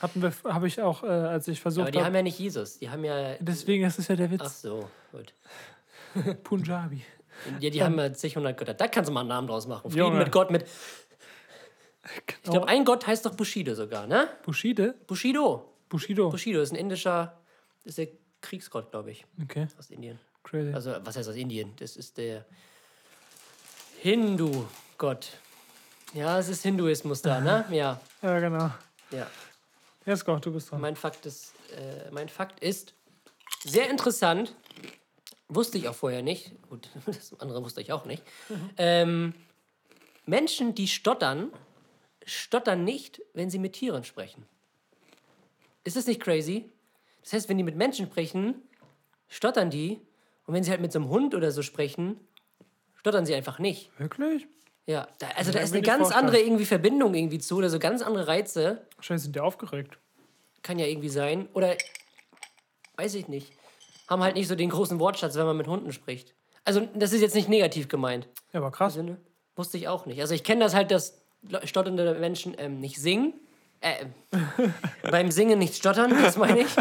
[0.00, 2.16] Hatten wir, habe ich auch, äh, als ich Aber versucht die haben habe.
[2.16, 2.78] ja nicht Jesus.
[2.78, 3.36] Die haben ja.
[3.40, 4.62] Deswegen ist es ja der Ach Witz.
[4.62, 5.32] so, gut.
[6.44, 7.02] Punjabi.
[7.60, 8.74] Ja, die haben ja zig hundert Götter.
[8.74, 9.90] Da kannst du mal einen Namen draus machen.
[9.90, 10.18] Frieden Junge.
[10.18, 10.66] mit Gott, mit.
[12.18, 14.28] Ich glaube, ein Gott heißt doch Bushido sogar, ne?
[14.44, 14.94] Bushide?
[15.06, 15.72] Bushido.
[15.88, 16.28] Bushido.
[16.30, 17.40] Bushido ist ein indischer,
[17.84, 18.08] ist der
[18.42, 20.18] Kriegsgott, glaube ich, Okay, aus Indien.
[20.42, 20.72] crazy.
[20.74, 21.72] Also, was heißt aus Indien?
[21.76, 22.44] Das ist der
[24.04, 25.30] Hindu-Gott.
[26.12, 27.64] Ja, es ist Hinduismus da, ne?
[27.70, 28.70] Ja, Ja, genau.
[29.10, 29.26] ja.
[30.04, 30.82] Jesko, du bist dran.
[30.82, 32.92] Mein Fakt ist, äh, mein Fakt ist
[33.62, 34.54] sehr interessant.
[35.48, 36.52] Wusste ich auch vorher nicht.
[36.68, 38.22] Gut, das andere wusste ich auch nicht.
[38.76, 39.32] Ähm,
[40.26, 41.50] Menschen, die stottern,
[42.26, 44.44] stottern nicht, wenn sie mit Tieren sprechen.
[45.82, 46.70] Ist das nicht crazy?
[47.22, 48.60] Das heißt, wenn die mit Menschen sprechen,
[49.28, 50.02] stottern die.
[50.44, 52.20] Und wenn sie halt mit so einem Hund oder so sprechen,
[53.04, 53.90] stottern sie einfach nicht.
[53.98, 54.46] Wirklich?
[54.86, 56.24] Ja, da, also da kann ist eine ganz vorstellen.
[56.24, 58.86] andere irgendwie Verbindung irgendwie zu oder so ganz andere Reize.
[58.96, 59.98] Wahrscheinlich sind die aufgeregt.
[60.62, 61.46] Kann ja irgendwie sein.
[61.52, 61.76] Oder
[62.96, 63.52] weiß ich nicht.
[64.08, 66.34] Haben halt nicht so den großen Wortschatz, wenn man mit Hunden spricht.
[66.64, 68.26] Also, das ist jetzt nicht negativ gemeint.
[68.54, 68.94] Ja, aber krass.
[68.94, 69.18] Sinne.
[69.54, 70.22] Wusste ich auch nicht.
[70.22, 71.20] Also, ich kenne das halt, dass
[71.64, 73.34] stotternde Menschen ähm, nicht singen.
[73.82, 74.06] Äh,
[75.10, 76.74] beim Singen nicht stottern, das meine ich.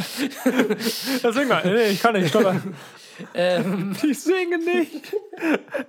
[1.21, 1.65] Deswegen mal.
[1.65, 2.77] Nee, ich kann nicht stottern.
[3.33, 5.13] ich singe nicht.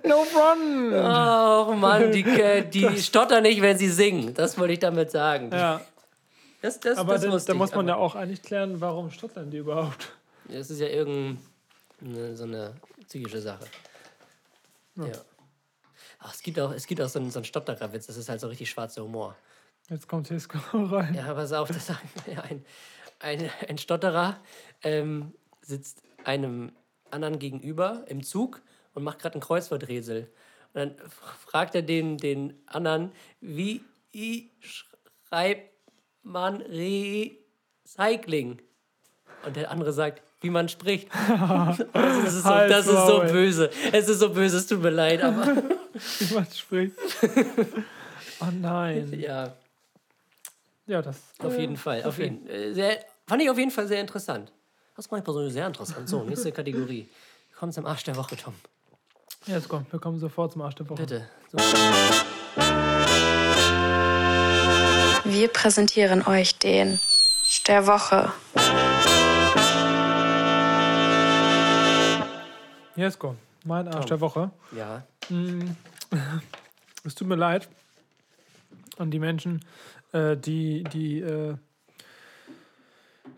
[0.03, 0.93] No run.
[0.93, 2.23] Oh Mann, die,
[2.71, 4.33] die stottern nicht, wenn sie singen.
[4.33, 5.49] Das wollte ich damit sagen.
[5.51, 5.81] Ja,
[6.61, 9.49] Das, das, aber das wusste da muss man aber ja auch eigentlich klären, warum stottern
[9.49, 10.11] die überhaupt.
[10.49, 12.75] Das ist ja irgendeine so eine
[13.07, 13.65] psychische Sache.
[14.95, 15.05] Ja.
[16.19, 18.39] Ach, es gibt auch, es gibt auch so einen, so einen Stottererwitz, das ist halt
[18.39, 19.35] so richtig schwarzer Humor.
[19.89, 21.13] Jetzt kommt Jesko rein.
[21.13, 22.65] Ja, pass auf, das ja, ein,
[23.19, 24.37] ein, ein Stotterer
[24.83, 26.71] ähm, sitzt einem
[27.15, 28.61] anderen gegenüber im Zug
[28.93, 30.29] und macht gerade ein Kreuzworträtsel.
[30.73, 30.95] Und dann
[31.45, 33.11] fragt er den, den anderen,
[33.41, 33.81] wie
[34.59, 35.71] schreibt
[36.23, 38.61] man Recycling?
[39.45, 41.09] Und der andere sagt, wie man spricht.
[41.93, 43.69] Das ist so, das ist so böse.
[43.91, 45.45] Es ist so böse, es tut mir leid, aber
[46.19, 46.95] Wie man spricht.
[48.41, 49.17] Oh nein.
[49.17, 49.53] ja.
[50.87, 51.21] Ja, das.
[51.39, 52.03] Auf jeden Fall.
[52.03, 54.51] Auf jeden, äh, sehr, fand ich auf jeden Fall sehr interessant.
[54.95, 56.07] Das fand ich persönlich sehr interessant.
[56.07, 57.09] So, nächste Kategorie.
[57.49, 58.53] Wir kommen zum Arsch der Woche, Tom.
[59.45, 61.01] Jetzt komm, wir kommen sofort zum Arsch der Woche.
[61.01, 61.27] Bitte.
[61.51, 61.57] So.
[65.25, 66.97] Wir präsentieren euch den
[67.67, 68.31] der Woche.
[72.95, 73.35] Jesko,
[73.65, 74.49] mein Arsch der Woche.
[74.71, 75.03] Ja.
[77.03, 77.67] Es tut mir leid
[78.97, 79.65] an die Menschen,
[80.13, 81.57] äh, die, die, äh,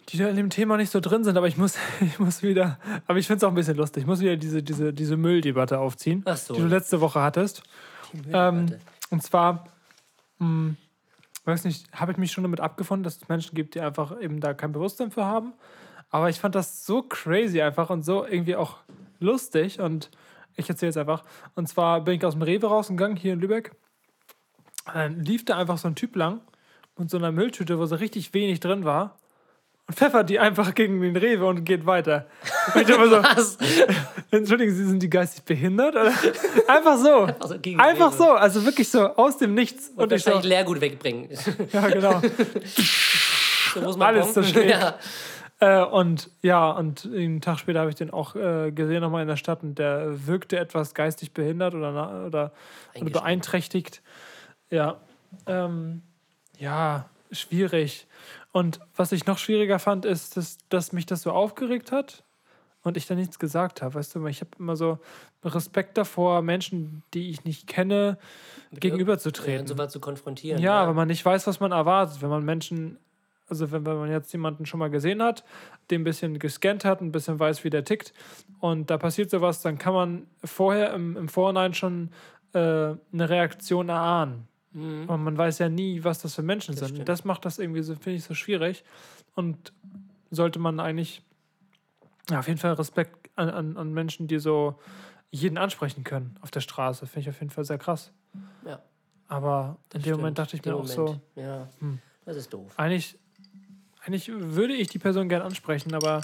[0.10, 2.80] die da in dem Thema nicht so drin sind, aber ich muss, ich muss wieder,
[3.08, 5.80] aber ich finde es auch ein bisschen lustig, ich muss wieder diese, diese, diese Mülldebatte
[5.80, 6.54] aufziehen, so.
[6.54, 7.64] die du letzte Woche hattest.
[8.32, 8.78] Ähm,
[9.10, 9.66] und zwar,
[10.40, 10.76] mh,
[11.46, 14.40] weiß nicht, habe ich mich schon damit abgefunden, dass es Menschen gibt, die einfach eben
[14.40, 15.54] da kein Bewusstsein für haben.
[16.10, 18.78] Aber ich fand das so crazy einfach und so irgendwie auch
[19.20, 20.10] lustig und
[20.56, 21.24] ich erzähle es einfach.
[21.56, 23.76] Und zwar bin ich aus dem Rewe rausgegangen, hier in Lübeck.
[24.86, 26.42] Dann lief da einfach so ein Typ lang
[26.98, 29.18] mit so einer Mülltüte, wo so richtig wenig drin war.
[29.88, 32.26] Und pfeffert die einfach gegen den Rewe und geht weiter.
[32.76, 33.58] Und ich mir so, Was?
[34.32, 35.96] Entschuldigen Sie, sind die geistig behindert?
[35.96, 36.12] Oder?
[36.68, 37.28] Einfach so.
[37.40, 38.32] Also gegen Einfach so.
[38.32, 39.90] Also wirklich so aus dem Nichts.
[39.90, 41.30] Und, Und, ich so, wahrscheinlich Leergut wegbringen.
[41.72, 42.22] ja, genau.
[43.74, 44.72] So muss man Alles zerschlägt.
[44.72, 44.96] Ja.
[45.60, 49.28] Äh, und ja, und einen Tag später habe ich den auch äh, gesehen nochmal in
[49.28, 52.52] der Stadt und der wirkte etwas geistig behindert oder, oder, oder
[53.00, 54.02] beeinträchtigt.
[54.70, 54.98] Ja.
[55.46, 56.02] Ähm,
[56.58, 58.08] ja, schwierig.
[58.58, 62.24] Und was ich noch schwieriger fand, ist, dass, dass mich das so aufgeregt hat
[62.82, 63.94] und ich da nichts gesagt habe.
[63.94, 64.98] Weißt du, ich habe immer so
[65.44, 68.18] Respekt davor, Menschen, die ich nicht kenne,
[68.72, 69.62] Ja, gegenüberzutreten.
[69.62, 70.60] und so was zu konfrontieren.
[70.60, 72.20] Ja, weil man nicht weiß, was man erwartet.
[72.24, 72.98] Wenn man Menschen,
[73.48, 75.44] also wenn, wenn man jetzt jemanden schon mal gesehen hat,
[75.92, 78.12] den ein bisschen gescannt hat, ein bisschen weiß, wie der tickt
[78.60, 82.10] und da passiert sowas, dann kann man vorher im, im Vorhinein schon
[82.54, 82.98] äh, eine
[83.30, 84.48] Reaktion erahnen.
[85.08, 86.90] Und man weiß ja nie, was das für Menschen sind.
[86.90, 87.10] stimmt.
[87.10, 88.84] Das macht das irgendwie so, finde ich, so schwierig.
[89.36, 89.74] Und
[90.30, 91.22] sollte man eigentlich
[92.30, 94.80] ja, auf jeden Fall Respekt an, an, an Menschen, die so
[95.32, 98.12] jeden ansprechen können auf der Straße, finde ich auf jeden Fall sehr krass.
[98.66, 98.82] Ja,
[99.28, 100.18] Aber in dem stimmt.
[100.18, 101.20] Moment dachte ich mir auch so.
[101.36, 101.68] Ja,
[102.26, 102.74] das ist doof.
[102.78, 103.18] eigentlich,
[104.06, 106.22] eigentlich würde ich die Person gern ansprechen, aber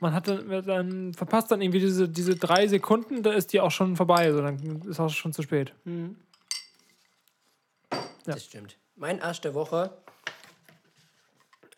[0.00, 3.70] man hat dann, dann verpasst dann irgendwie diese, diese drei Sekunden, da ist die auch
[3.70, 5.72] schon vorbei, so dann ist auch schon zu spät.
[8.26, 8.34] Ja.
[8.34, 8.76] Das stimmt.
[8.94, 9.90] Mein Arsch der Woche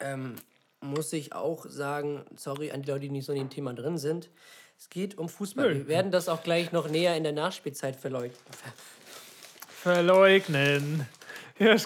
[0.01, 0.37] ähm,
[0.81, 3.99] muss ich auch sagen, sorry an die Leute, die nicht so in dem Thema drin
[3.99, 4.31] sind.
[4.79, 5.69] Es geht um Fußball.
[5.69, 5.75] Nö.
[5.75, 8.39] Wir werden das auch gleich noch näher in der Nachspielzeit verleugnen.
[9.69, 11.07] Verleugnen.
[11.59, 11.77] Ja.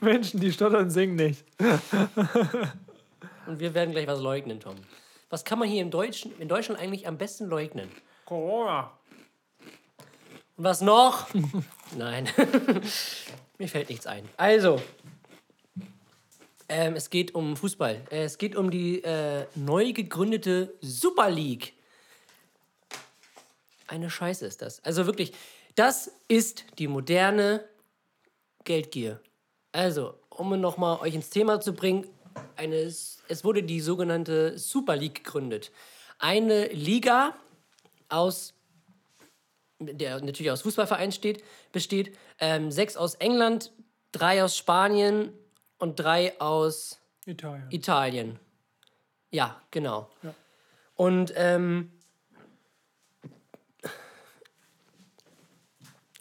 [0.00, 1.44] Menschen, die stottern, singen nicht.
[3.46, 4.76] Und wir werden gleich was leugnen, Tom.
[5.28, 7.90] Was kann man hier im Deutschen, in Deutschland eigentlich am besten leugnen?
[8.24, 8.90] Corona.
[10.56, 11.28] Und was noch?
[11.96, 12.28] Nein.
[13.58, 14.28] Mir fällt nichts ein.
[14.36, 14.80] Also,
[16.68, 18.02] ähm, es geht um Fußball.
[18.10, 21.74] Äh, es geht um die äh, neu gegründete Super League.
[23.86, 24.84] Eine Scheiße ist das.
[24.84, 25.32] Also wirklich,
[25.76, 27.64] das ist die moderne
[28.64, 29.20] Geldgier.
[29.72, 32.06] Also, um nochmal euch ins Thema zu bringen,
[32.56, 35.70] eine, es wurde die sogenannte Super League gegründet.
[36.18, 37.36] Eine Liga
[38.08, 38.54] aus,
[39.78, 43.72] der natürlich aus Fußballvereinen steht, besteht, ähm, sechs aus England,
[44.12, 45.32] drei aus Spanien
[45.78, 47.70] und drei aus Italien.
[47.70, 48.38] Italien.
[49.30, 50.10] Ja, genau.
[50.94, 51.92] Und ähm,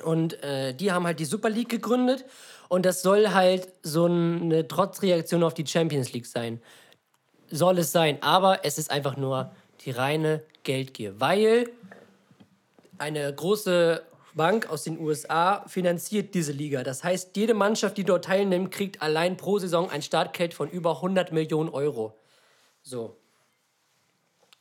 [0.03, 2.25] und äh, die haben halt die Super League gegründet
[2.67, 6.61] und das soll halt so eine Trotzreaktion auf die Champions League sein.
[7.49, 9.51] Soll es sein, aber es ist einfach nur
[9.81, 11.69] die reine Geldgier, weil
[12.97, 14.03] eine große
[14.35, 16.83] Bank aus den USA finanziert diese Liga.
[16.83, 20.97] Das heißt, jede Mannschaft, die dort teilnimmt, kriegt allein pro Saison ein Startgeld von über
[20.97, 22.19] 100 Millionen Euro.
[22.83, 23.17] So.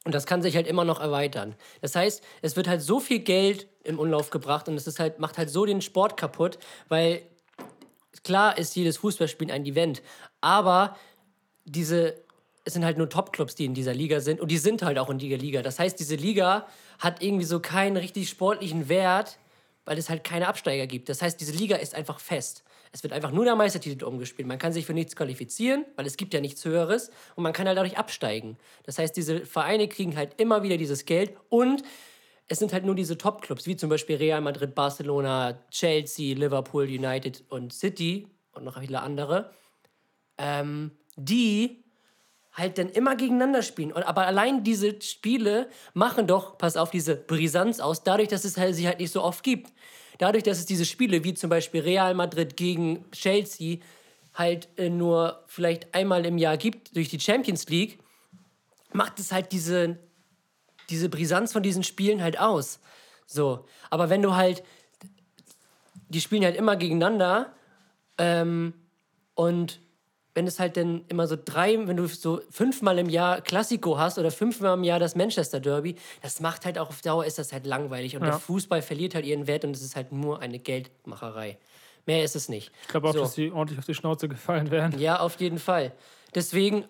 [0.05, 1.57] Und das kann sich halt immer noch erweitern.
[1.81, 5.18] Das heißt, es wird halt so viel Geld im Umlauf gebracht und es ist halt,
[5.18, 6.59] macht halt so den Sport kaputt,
[6.89, 7.22] weil
[8.22, 10.03] klar ist jedes Fußballspiel ein Event,
[10.41, 10.97] aber
[11.64, 12.22] diese,
[12.64, 15.11] es sind halt nur Top-Clubs, die in dieser Liga sind und die sind halt auch
[15.11, 15.62] in dieser Liga.
[15.62, 16.66] Das heißt, diese Liga
[16.99, 19.39] hat irgendwie so keinen richtig sportlichen Wert,
[19.85, 21.09] weil es halt keine Absteiger gibt.
[21.09, 22.64] Das heißt, diese Liga ist einfach fest.
[22.93, 24.49] Es wird einfach nur der Meistertitel umgespielt.
[24.49, 27.66] Man kann sich für nichts qualifizieren, weil es gibt ja nichts Höheres und man kann
[27.66, 28.57] halt dadurch absteigen.
[28.85, 31.82] Das heißt, diese Vereine kriegen halt immer wieder dieses Geld und
[32.47, 37.43] es sind halt nur diese Top-Clubs, wie zum Beispiel Real Madrid, Barcelona, Chelsea, Liverpool, United
[37.49, 39.51] und City und noch viele andere,
[40.39, 41.84] ähm, die
[42.55, 43.92] halt dann immer gegeneinander spielen.
[43.92, 48.57] Und, aber allein diese Spiele machen doch, pass auf, diese Brisanz aus, dadurch, dass es
[48.57, 49.72] halt, sie halt nicht so oft gibt.
[50.18, 53.78] Dadurch, dass es diese Spiele wie zum Beispiel Real Madrid gegen Chelsea
[54.34, 57.98] halt äh, nur vielleicht einmal im Jahr gibt durch die Champions League,
[58.92, 59.98] macht es halt diese,
[60.90, 62.78] diese Brisanz von diesen Spielen halt aus.
[63.26, 63.66] So.
[63.90, 64.62] Aber wenn du halt,
[66.09, 67.52] die spielen halt immer gegeneinander
[68.18, 68.74] ähm,
[69.34, 69.80] und
[70.35, 74.18] wenn es halt dann immer so drei, wenn du so fünfmal im Jahr Klassiko hast
[74.18, 77.53] oder fünfmal im Jahr das Manchester Derby, das macht halt auch auf Dauer ist das
[77.53, 78.30] halt langweilig und Ja.
[78.30, 81.57] der Fußball verliert halt ihren Wert und es ist halt nur eine Geldmacherei.
[82.07, 82.70] Mehr ist es nicht.
[82.82, 83.20] Ich glaube auch, So.
[83.20, 84.99] dass sie ordentlich auf die Schnauze gefallen werden.
[85.01, 85.93] Ja, auf jeden Fall.
[86.35, 86.85] Deswegen,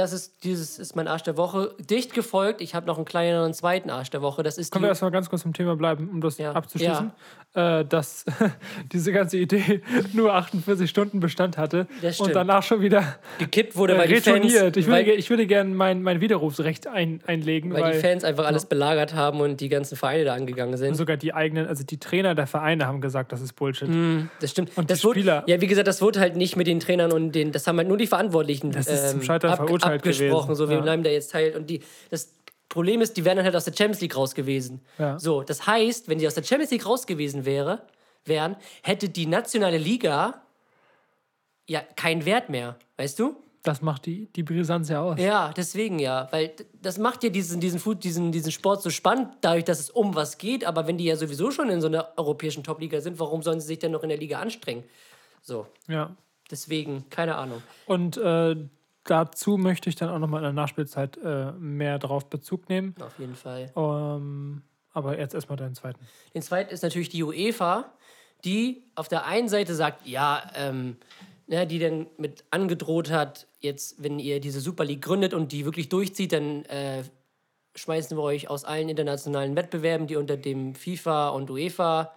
[0.00, 1.74] das ist dieses ist mein Arsch der Woche.
[1.78, 2.60] Dicht gefolgt.
[2.60, 4.42] Ich habe noch einen kleineren zweiten Arsch der Woche.
[4.42, 6.52] Das ist Können die, wir erstmal ganz kurz zum Thema bleiben, um das Ja.
[6.52, 7.12] abzuschließen?
[7.52, 8.24] Äh, dass
[8.92, 9.82] diese ganze Idee
[10.12, 14.14] nur 48 Stunden Bestand hatte Das und danach schon wieder gekippt wurde, äh, weil die
[14.14, 14.52] retourniert.
[14.52, 17.98] Fans, ich, würde, weil, ich würde gerne mein, mein Widerrufsrecht ein, einlegen, weil weil, die
[17.98, 20.94] Fans einfach alles belagert haben und die ganzen Vereine da angegangen sind.
[20.94, 23.88] sogar die eigenen, also die Trainer der Vereine haben gesagt, das ist Bullshit.
[24.40, 24.70] Das stimmt.
[24.76, 27.10] Und das die wurde, Spieler- Ja, wie gesagt, das wurde halt nicht mit den Trainern
[27.10, 30.54] und den, das haben halt nur die Verantwortlichen Das ist zum Scheitern verurteilt abgesprochen, gewesen.
[30.56, 30.80] so wie Ja.
[30.80, 31.56] bleiben da jetzt teilt.
[31.56, 31.80] Und die,
[32.10, 32.32] das
[32.68, 34.80] Problem ist, die wären dann halt aus der Champions League raus gewesen.
[34.98, 35.18] Ja.
[35.18, 37.82] So, das heißt, wenn die aus der Champions League raus gewesen wäre,
[38.24, 40.42] wären, hätte die nationale Liga
[41.68, 43.36] ja keinen Wert mehr, weißt du?
[43.62, 45.18] Das macht die, die Brisanz ja aus.
[45.20, 49.28] Ja, deswegen ja, weil das macht ja diesen, diesen, Food, diesen, diesen Sport so spannend,
[49.42, 50.64] dadurch, dass es um was geht.
[50.64, 53.66] Aber wenn die ja sowieso schon in so einer europäischen Top-Liga sind, warum sollen sie
[53.66, 54.84] sich denn noch in der Liga anstrengen?
[55.42, 56.16] So, Ja.
[56.50, 57.62] deswegen, keine Ahnung.
[57.84, 58.56] Und äh,
[59.10, 62.94] dazu möchte ich dann auch nochmal in der Nachspielzeit äh, mehr drauf Bezug nehmen.
[63.00, 63.72] Auf jeden Fall.
[63.76, 66.00] Ähm, aber jetzt erstmal deinen zweiten.
[66.34, 67.92] Den zweiten ist natürlich die UEFA,
[68.44, 70.96] die auf der einen Seite sagt, ja, ähm,
[71.46, 75.64] ne, die dann mit angedroht hat, jetzt, wenn ihr diese Super League gründet und die
[75.64, 77.02] wirklich durchzieht, dann äh,
[77.74, 82.12] schmeißen wir euch aus allen internationalen Wettbewerben, die unter dem FIFA und UEFA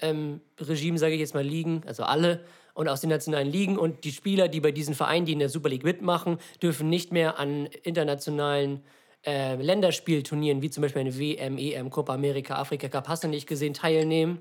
[0.00, 2.44] ähm, Regime, sage ich jetzt mal, liegen, also alle,
[2.74, 3.78] und aus den nationalen Ligen.
[3.78, 7.12] Und die Spieler, die bei diesen Vereinen, die in der Super League mitmachen, dürfen nicht
[7.12, 8.82] mehr an internationalen
[9.24, 13.46] äh, Länderspielturnieren, wie zum Beispiel eine WM, EM, Copa America, Afrika Cup, hast du nicht
[13.46, 14.38] gesehen, teilnehmen.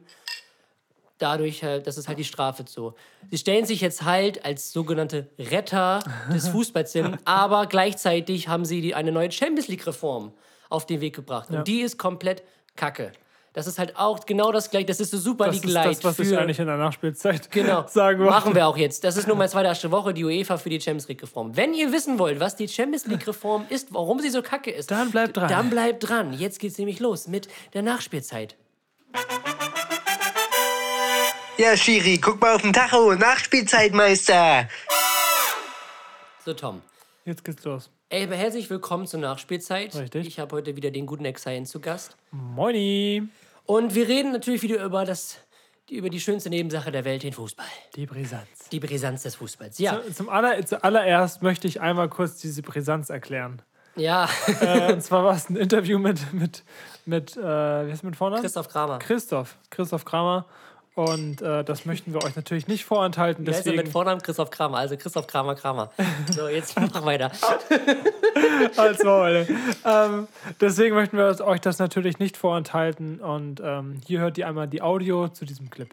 [1.18, 2.96] Dadurch, äh, das ist halt die Strafe so.
[3.30, 6.00] Sie stellen sich jetzt halt als sogenannte Retter
[6.34, 10.34] des Fußballs hin, aber gleichzeitig haben sie die, eine neue Champions League-Reform
[10.70, 11.52] auf den Weg gebracht.
[11.52, 12.42] Und die ist komplett
[12.76, 13.12] kacke.
[13.54, 14.86] Das ist halt auch genau das gleiche.
[14.86, 16.78] Das ist so Super Das League ist Light das, was ich für eigentlich in der
[16.78, 17.86] Nachspielzeit Genau.
[17.88, 18.32] sagen wollte.
[18.32, 19.04] Machen wir auch jetzt.
[19.04, 21.58] Das ist nur meine zweite erste Woche, die UEFA für die Champions League-Reform.
[21.58, 25.12] Wenn ihr wissen wollt, was die Champions League-Reform ist, warum sie so kacke ist, Dann
[25.12, 25.50] bleibt dran.
[25.50, 26.32] Dann bleibt dran.
[26.32, 28.56] Jetzt geht's nämlich los mit der Nachspielzeit.
[31.58, 33.14] Ja, Schiri, guck mal auf den Tacho.
[33.16, 34.70] Nachspielzeitmeister.
[36.46, 36.82] So, Tom.
[37.26, 37.90] Jetzt geht's los.
[38.10, 39.94] Ey, aber herzlich willkommen zur Nachspielzeit.
[39.96, 40.26] Richtig.
[40.28, 42.16] Ich habe heute wieder den guten Exayen zu Gast.
[42.32, 43.24] Moini.
[43.66, 45.38] Und wir reden natürlich wieder über das,
[45.90, 47.66] über die schönste Nebensache der Welt, den Fußball.
[47.96, 48.48] Die Brisanz.
[48.72, 49.78] Die Brisanz des Fußballs.
[49.80, 53.62] Ja, Zum aller, zuallererst möchte ich einmal kurz diese Brisanz erklären.
[53.96, 54.28] ja.
[54.62, 56.64] äh, und zwar war es ein Interview mit, mit,
[57.06, 58.42] mit äh, wie ist mit Vornamen?
[58.42, 59.00] Christoph Kramer.
[59.00, 59.58] Christoph.
[59.70, 60.46] Christoph Kramer.
[60.94, 63.46] Und äh, das möchten wir euch natürlich nicht vorenthalten.
[63.46, 64.78] Wer ist denn Deswegen, mit Vornamen Christoph Kramer?
[64.78, 65.92] Also Christoph Kramer Kramer.
[66.32, 67.32] So, jetzt mach weiter.
[68.76, 69.48] Als Maul.
[69.86, 70.28] ähm,
[70.60, 73.20] deswegen möchten wir euch das natürlich nicht vorenthalten.
[73.22, 75.90] Und ähm, hier hört ihr einmal die Audio zu diesem Clip.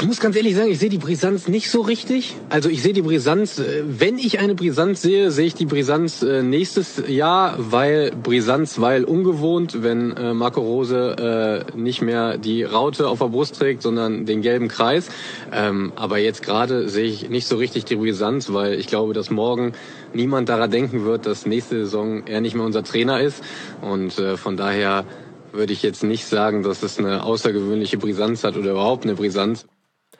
[0.00, 2.36] Ich muss ganz ehrlich sagen, ich sehe die Brisanz nicht so richtig.
[2.50, 6.22] Also ich sehe die Brisanz, äh, wenn ich eine Brisanz sehe, sehe ich die Brisanz
[6.22, 13.08] äh, nächstes Jahr, weil Brisanz, weil ungewohnt, wenn äh, Marco Rose nicht mehr die Raute
[13.08, 15.08] auf der Brust trägt, sondern den gelben Kreis.
[15.52, 19.30] Ähm, aber jetzt gerade sehe ich nicht so richtig die Brisanz, weil ich glaube, dass
[19.30, 19.72] morgen
[20.14, 23.42] niemand daran denken wird, dass nächste Saison er nicht mehr unser Trainer ist.
[23.80, 25.04] Und von daher
[25.52, 29.66] würde ich jetzt nicht sagen, dass es eine außergewöhnliche Brisanz hat oder überhaupt eine Brisanz.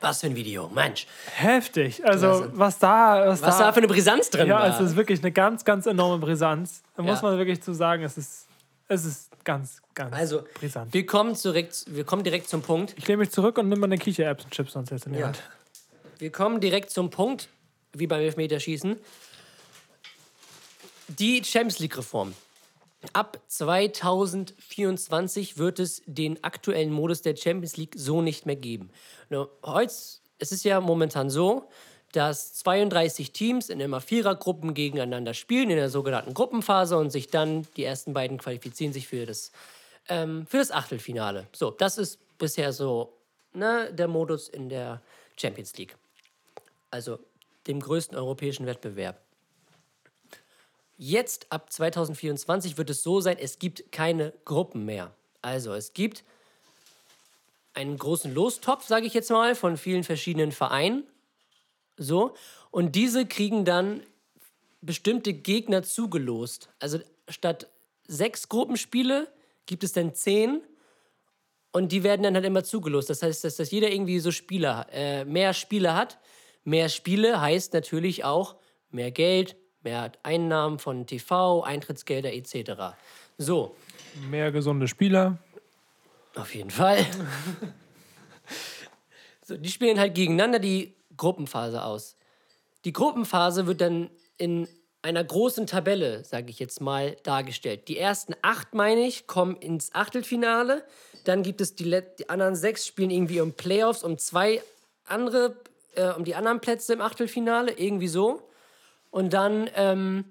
[0.00, 1.06] Was für ein Video, Mensch.
[1.34, 2.04] Heftig.
[2.06, 3.26] Also, was da.
[3.28, 4.68] Was, Was da für eine Brisanz drin Ja, war.
[4.68, 6.82] es ist wirklich eine ganz, ganz enorme Brisanz.
[6.96, 7.28] Da muss Ja.
[7.30, 8.46] man wirklich zu sagen, es ist,
[8.86, 10.94] es ist ganz, ganz Also, brisant.
[10.94, 12.94] wir kommen, direkt, wir kommen direkt zum Punkt.
[12.96, 15.26] Ich lehne mich zurück und nimm meine Kichererbsen-Chips sonst jetzt in die Ja.
[15.26, 15.42] Hand.
[16.18, 17.48] Wir kommen direkt zum Punkt,
[17.92, 18.96] wie beim Elfmeterschießen.
[21.08, 22.34] Die Champions League-Reform.
[23.12, 28.90] Ab 2024 wird es den aktuellen Modus der Champions League so nicht mehr geben.
[29.64, 29.94] Heute,
[30.38, 31.68] es ist ja momentan so,
[32.12, 37.66] dass 32 Teams in immer Vierergruppen gegeneinander spielen in der sogenannten Gruppenphase und sich dann
[37.76, 39.52] die ersten beiden qualifizieren sich für das,
[40.08, 41.46] ähm, für das Achtelfinale.
[41.52, 43.12] So, das ist bisher so
[43.52, 45.02] ne, der Modus in der
[45.36, 45.96] Champions League
[46.90, 47.18] also
[47.66, 49.20] dem größten europäischen Wettbewerb.
[51.00, 55.14] Jetzt ab 2024 wird es so sein, es gibt keine Gruppen mehr.
[55.40, 56.24] Also es gibt
[57.72, 61.04] einen großen Lostopf, sage ich jetzt mal, von vielen verschiedenen Vereinen.
[61.96, 62.34] So.
[62.72, 64.02] Und diese kriegen dann
[64.80, 66.68] bestimmte Gegner zugelost.
[66.80, 67.68] Also statt
[68.08, 69.28] sechs Gruppenspiele
[69.66, 70.62] gibt es dann zehn
[71.70, 73.08] und die werden dann halt immer zugelost.
[73.08, 76.18] Das heißt, dass, dass jeder irgendwie so Spieler, äh, mehr Spiele hat.
[76.64, 78.56] Mehr Spiele heißt natürlich auch
[78.90, 82.96] mehr Geld, mehr Einnahmen von TV, Eintrittsgelder etc.
[83.38, 83.76] So,
[84.30, 85.38] Mehr gesunde Spieler.
[86.34, 87.04] auf jeden Fall.
[89.44, 92.16] so, die spielen halt gegeneinander die Gruppenphase aus.
[92.84, 94.68] Die Gruppenphase wird dann in
[95.02, 97.88] einer großen Tabelle, sage ich jetzt mal, dargestellt.
[97.88, 100.84] Die ersten acht, meine ich, kommen ins Achtelfinale.
[101.24, 104.62] Dann gibt es die, die anderen sechs spielen irgendwie um Playoffs, um zwei
[105.04, 105.56] andere,
[105.94, 108.47] äh, um die anderen Plätze im Achtelfinale, irgendwie so.
[109.10, 110.24] Und dann ähm,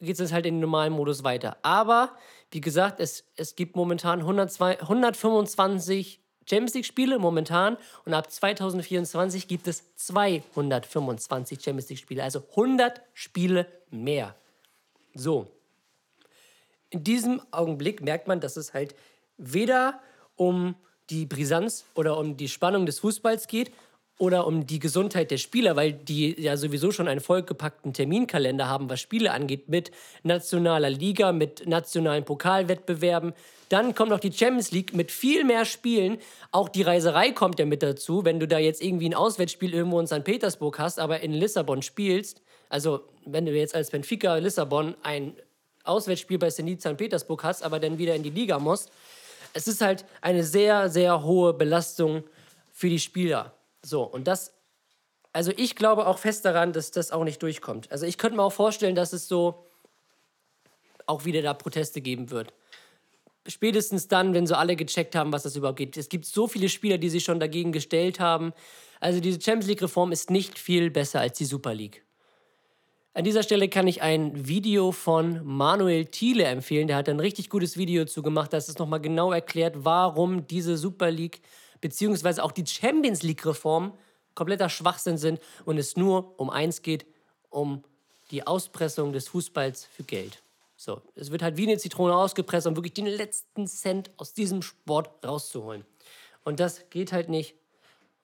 [0.00, 1.56] geht es halt in den normalen Modus weiter.
[1.62, 2.16] Aber,
[2.50, 9.68] wie gesagt, es, es gibt momentan 102, 125 Champions League-Spiele momentan und ab 2024 gibt
[9.68, 14.34] es 225 Champions League-Spiele, also 100 Spiele mehr.
[15.14, 15.46] So.
[16.90, 18.94] In diesem Augenblick merkt man, dass es halt
[19.38, 20.00] weder
[20.36, 20.74] um
[21.10, 23.72] die Brisanz oder um die Spannung des Fußballs geht
[24.18, 28.88] oder um die Gesundheit der Spieler, weil die ja sowieso schon einen vollgepackten Terminkalender haben,
[28.88, 29.90] was Spiele angeht, mit
[30.22, 33.32] nationaler Liga, mit nationalen Pokalwettbewerben.
[33.68, 36.18] Dann kommt noch die Champions League mit viel mehr Spielen.
[36.50, 38.24] Auch die Reiserei kommt ja mit dazu.
[38.24, 40.24] Wenn du da jetzt irgendwie ein Auswärtsspiel irgendwo in St.
[40.24, 45.34] Petersburg hast, aber in Lissabon spielst, also wenn du jetzt als Benfica Lissabon ein
[45.84, 46.96] Auswärtsspiel bei Zenit St.
[46.96, 48.90] Petersburg hast, aber dann wieder in die Liga musst,
[49.54, 52.24] es ist halt eine sehr, sehr hohe Belastung
[52.72, 53.54] für die Spieler.
[53.84, 54.52] So, und das,
[55.32, 57.90] also ich glaube auch fest daran, dass das auch nicht durchkommt.
[57.90, 59.66] Also ich könnte mir auch vorstellen, dass es so
[61.06, 62.52] auch wieder da Proteste geben wird.
[63.46, 65.96] Spätestens dann, wenn so alle gecheckt haben, was das überhaupt geht.
[65.96, 68.52] Es gibt so viele Spieler, die sich schon dagegen gestellt haben.
[69.00, 72.04] Also diese Champions League-Reform ist nicht viel besser als die Super League.
[73.14, 76.86] An dieser Stelle kann ich ein Video von Manuel Thiele empfehlen.
[76.86, 80.78] Der hat ein richtig gutes Video zu gemacht, das es nochmal genau erklärt, warum diese
[80.78, 81.42] Super League
[81.82, 83.92] beziehungsweise auch die Champions League-Reform
[84.34, 87.04] kompletter Schwachsinn sind und es nur um eins geht,
[87.50, 87.84] um
[88.30, 90.42] die Auspressung des Fußballs für Geld.
[90.76, 94.62] So, es wird halt wie eine Zitrone ausgepresst, um wirklich den letzten Cent aus diesem
[94.62, 95.84] Sport rauszuholen.
[96.44, 97.54] Und das geht halt nicht.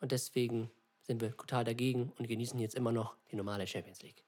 [0.00, 0.70] Und deswegen
[1.02, 4.24] sind wir total dagegen und genießen jetzt immer noch die normale Champions League.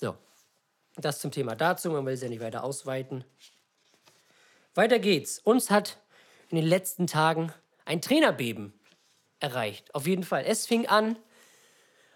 [0.00, 0.16] So,
[0.96, 1.90] das zum Thema dazu.
[1.90, 3.24] Man will es ja nicht weiter ausweiten.
[4.74, 5.38] Weiter geht's.
[5.38, 5.98] Uns hat
[6.48, 7.52] in den letzten Tagen
[7.84, 8.72] ein Trainerbeben
[9.40, 9.94] erreicht.
[9.94, 10.44] Auf jeden Fall.
[10.46, 11.16] Es fing an,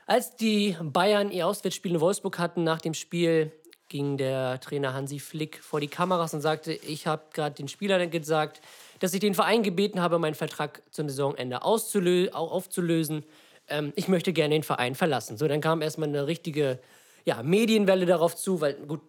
[0.06, 3.52] als die Bayern ihr Auswärtsspiel in Wolfsburg hatten nach dem Spiel
[3.88, 8.10] ging der Trainer Hansi Flick vor die Kameras und sagte, ich habe gerade den Spielern
[8.10, 8.60] gesagt,
[8.98, 13.24] dass ich den Verein gebeten habe, meinen Vertrag zum Saisonende aufzulösen.
[13.68, 15.36] Ähm, ich möchte gerne den Verein verlassen.
[15.36, 16.80] So, dann kam erstmal eine richtige
[17.24, 19.02] ja, Medienwelle darauf zu, weil gut,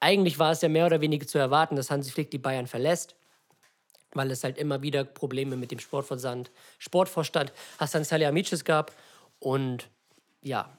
[0.00, 3.14] eigentlich war es ja mehr oder weniger zu erwarten, dass Hansi Flick die Bayern verlässt
[4.14, 8.92] weil es halt immer wieder Probleme mit dem Sportversand, Sportvorstand Hassan Salihamidzic gab.
[9.38, 9.88] Und
[10.42, 10.78] ja,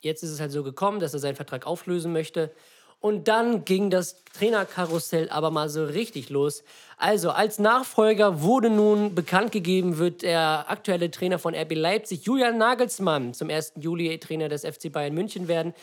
[0.00, 2.52] jetzt ist es halt so gekommen, dass er seinen Vertrag auflösen möchte.
[2.98, 6.64] Und dann ging das Trainerkarussell aber mal so richtig los.
[6.96, 12.56] Also als Nachfolger wurde nun bekannt gegeben, wird der aktuelle Trainer von RB Leipzig, Julian
[12.56, 13.74] Nagelsmann, zum 1.
[13.76, 15.74] Juli Trainer des FC Bayern München werden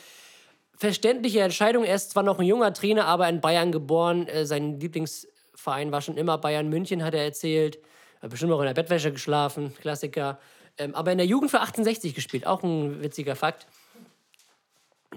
[0.76, 1.84] verständliche Entscheidung.
[1.84, 4.26] Er ist zwar noch ein junger Trainer, aber in Bayern geboren.
[4.26, 4.80] Äh, sein
[5.54, 7.78] Lieblingsverein war schon immer Bayern München, hat er erzählt.
[8.20, 10.38] Hat bestimmt auch in der Bettwäsche geschlafen, Klassiker.
[10.78, 13.66] Ähm, aber in der Jugend für 1860 gespielt, auch ein witziger Fakt.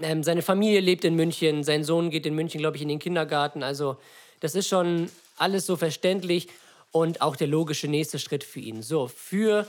[0.00, 3.00] Ähm, seine Familie lebt in München, sein Sohn geht in München, glaube ich, in den
[3.00, 3.62] Kindergarten.
[3.62, 3.96] Also,
[4.40, 6.48] das ist schon alles so verständlich
[6.92, 8.82] und auch der logische nächste Schritt für ihn.
[8.82, 9.66] So, für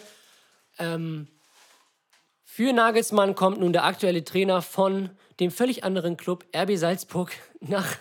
[0.77, 1.27] ähm,
[2.45, 5.09] für Nagelsmann kommt nun der aktuelle Trainer von
[5.39, 7.97] dem völlig anderen Club RB Salzburg nach,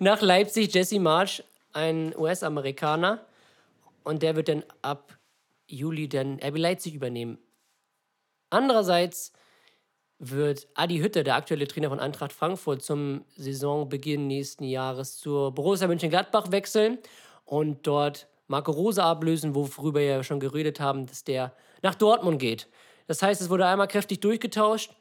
[0.00, 1.44] nach Leipzig, Jesse March,
[1.76, 3.24] ein US-Amerikaner.
[4.02, 5.16] Und der wird dann ab
[5.68, 7.38] Juli dann RB Leipzig übernehmen.
[8.50, 9.32] Andererseits
[10.18, 15.88] wird Adi Hütte, der aktuelle Trainer von Eintracht Frankfurt, zum Saisonbeginn nächsten Jahres zur Borussia
[15.88, 16.98] Mönchengladbach wechseln
[17.44, 21.52] und dort Marco Rose ablösen, worüber wir ja schon geredet haben, dass der
[21.82, 22.68] nach Dortmund geht.
[23.08, 24.92] Das heißt, es wurde einmal kräftig durchgetauscht.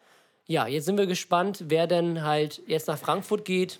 [0.48, 3.80] Ja, jetzt sind wir gespannt, wer denn halt jetzt nach Frankfurt geht.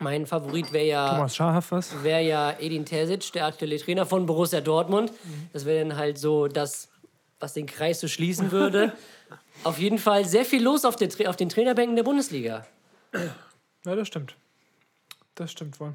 [0.00, 2.02] Mein Favorit wäre ja Thomas Schaaf was?
[2.02, 5.12] wäre ja Edin Terzic, der aktuelle Trainer von Borussia Dortmund.
[5.52, 6.88] Das wäre dann halt so das,
[7.38, 8.92] was den Kreis so schließen würde.
[9.64, 12.66] auf jeden Fall sehr viel los auf, der, auf den Trainerbänken der Bundesliga.
[13.84, 14.34] Ja, das stimmt.
[15.36, 15.94] Das stimmt wohl.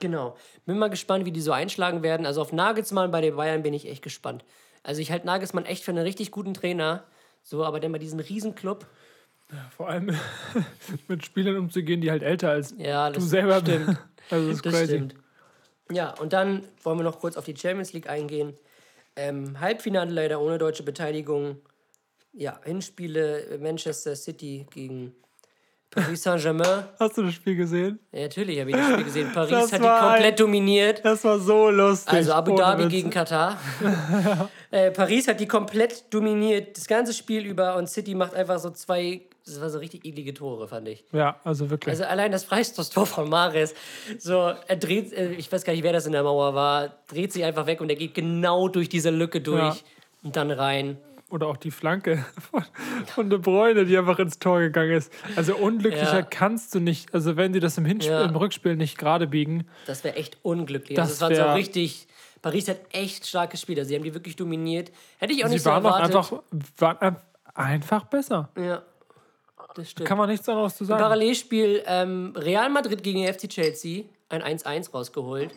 [0.00, 0.36] Genau.
[0.66, 2.26] Bin mal gespannt, wie die so einschlagen werden.
[2.26, 4.44] Also auf Nagelsmann bei den Bayern bin ich echt gespannt.
[4.82, 7.04] Also ich halte Nagelsmann echt für einen richtig guten Trainer.
[7.44, 8.86] So, aber dann bei diesem Riesenclub.
[9.76, 10.10] Vor allem
[11.08, 13.86] mit Spielern umzugehen, die halt älter als Ja, du selber stimmt.
[13.86, 13.98] bist.
[14.30, 14.86] Also das ist Das crazy.
[14.94, 15.14] stimmt.
[15.90, 18.54] Ja, und dann wollen wir noch kurz auf die Champions League eingehen.
[19.16, 21.56] Ähm, Halbfinale leider ohne deutsche Beteiligung.
[22.32, 25.14] Ja, Hinspiele Manchester City gegen
[25.90, 26.84] Paris Saint-Germain.
[26.98, 27.98] Hast du das Spiel gesehen?
[28.10, 29.30] Ja, natürlich habe ich das Spiel gesehen.
[29.34, 31.04] Paris Das hat die komplett ein- dominiert.
[31.04, 32.10] Das war so lustig.
[32.14, 33.58] Also Abu Dhabi gegen Katar.
[34.70, 37.76] äh, Paris hat die komplett dominiert, das ganze Spiel über.
[37.76, 41.04] Und City macht einfach so zwei, das war so richtig eklige Tore, fand ich.
[41.12, 41.92] Ja, also wirklich.
[41.92, 43.74] Also allein das Freistoßtor von Mares,
[44.18, 44.34] so
[44.66, 47.44] er dreht, äh, ich weiß gar nicht, wer das in der Mauer war, dreht sich
[47.44, 49.76] einfach weg und er geht genau durch diese Lücke durch Ja.
[50.22, 50.98] und dann rein.
[51.30, 52.64] Oder auch die Flanke von,
[53.06, 55.10] von De Bruyne, die einfach ins Tor gegangen ist.
[55.34, 56.22] Also unglücklicher Ja.
[56.22, 58.24] kannst du nicht, also wenn sie das im, Hinspiel, Ja.
[58.24, 59.66] im Rückspiel nicht gerade biegen.
[59.86, 60.94] Das wäre echt unglücklich.
[60.96, 62.06] Das also es war so richtig.
[62.42, 63.78] Paris hat echt stark gespielt.
[63.78, 64.90] Also sie haben die wirklich dominiert.
[65.18, 66.16] Hätte ich auch Sie nicht so waren auch erwartet.
[66.16, 66.42] einfach,
[66.76, 67.16] waren ein-
[67.54, 68.48] einfach besser.
[68.58, 68.82] ja,
[69.74, 70.08] das stimmt.
[70.08, 71.00] Kann man nichts anderes zu sagen.
[71.00, 75.50] Parallelspiel ähm, Real Madrid gegen FC Chelsea, ein 1-1 rausgeholt.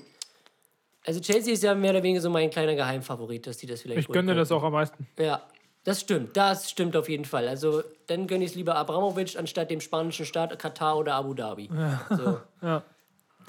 [1.06, 4.02] Also Chelsea ist ja mehr oder weniger so mein kleiner Geheimfavorit, dass die das vielleicht
[4.02, 5.08] Ich gönne holen das auch am meisten.
[5.20, 5.42] Ja,
[5.84, 6.36] das stimmt.
[6.36, 7.48] Das stimmt auf jeden Fall.
[7.48, 11.70] Also dann gönne ich es lieber Abramovic anstatt dem spanischen Staat Katar oder Abu Dhabi.
[12.10, 12.40] So.
[12.62, 12.84] Ja.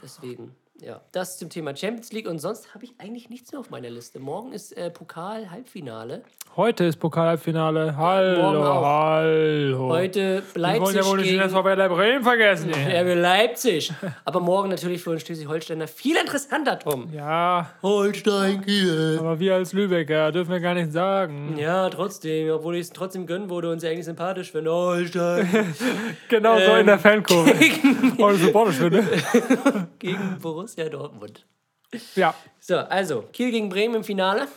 [0.02, 1.00] Deswegen, ja.
[1.12, 2.28] Das zum Thema Champions League.
[2.28, 4.18] Und sonst habe ich eigentlich nichts mehr auf meiner Liste.
[4.18, 6.22] Morgen ist äh, Pokal-Halbfinale.
[6.56, 7.98] Heute ist Pokalhalbfinale.
[7.98, 9.88] Hallo, hallo.
[9.90, 12.70] Heute Wir wollen Leipzig ja wohl nicht gegen SV Werder Bremen vergessen.
[12.74, 13.92] RB Leipzig.
[14.24, 17.12] Aber morgen natürlich für uns Schleswig-Holsteiner viel interessanter, Tom.
[17.12, 19.18] Ja, Holstein Kiel.
[19.20, 21.58] aber wir als Lübecker dürfen wir gar nicht sagen.
[21.58, 24.72] Ja, trotzdem, obwohl ich es trotzdem gönnen würde und sie eigentlich sympathisch finde.
[24.72, 25.74] Holstein
[26.30, 27.52] Genau so in der Fankurve.
[28.16, 29.04] Oh, das ist sympathisch, finde.
[29.98, 31.46] gegen Borussia Dortmund.
[32.14, 34.48] Ja, So, also, Kiel gegen Bremen im Finale.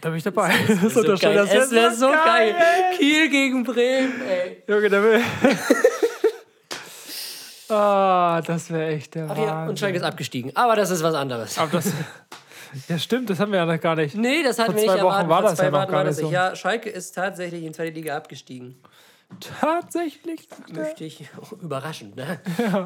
[0.00, 0.52] da bin ich dabei.
[0.82, 1.34] Das So geil.
[1.36, 2.54] das Es wäre ist so geil.
[2.98, 4.62] Kiel gegen Bremen, ey.
[4.66, 5.22] Junge, der will.
[7.68, 9.76] Ah, das wäre echt der Ach ja, und Wahnsinn.
[9.78, 10.54] Schalke ist abgestiegen.
[10.54, 11.56] Aber das ist was anderes.
[11.58, 11.92] Aber das,
[12.88, 14.14] ja, stimmt, das haben wir ja noch gar nicht.
[14.14, 15.30] Nee, das hatten Vor wir nicht zwei Wochen erwartet.
[15.30, 16.30] war das ja noch gar nicht das so.
[16.30, 18.78] Ja, Schalke ist tatsächlich in die zweite Liga abgestiegen.
[19.60, 20.46] Tatsächlich.
[20.72, 21.26] Möchte ich.
[21.62, 22.38] Überraschend, ne?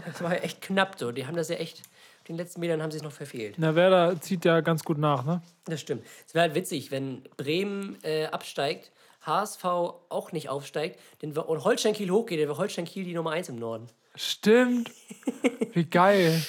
[0.07, 1.11] Das war ja echt knapp so.
[1.11, 1.83] Die haben das ja echt.
[2.29, 3.55] Den letzten Metern haben sie es noch verfehlt.
[3.57, 5.41] Na, Werder zieht ja ganz gut nach, ne?
[5.65, 6.05] Das stimmt.
[6.27, 11.95] Es wäre halt witzig, wenn Bremen äh, absteigt, HSV auch nicht aufsteigt denn, und Holstein
[11.95, 13.87] Kiel hochgeht, dann wäre Holstein Kiel die Nummer 1 im Norden.
[14.15, 14.91] Stimmt.
[15.73, 16.43] Wie geil.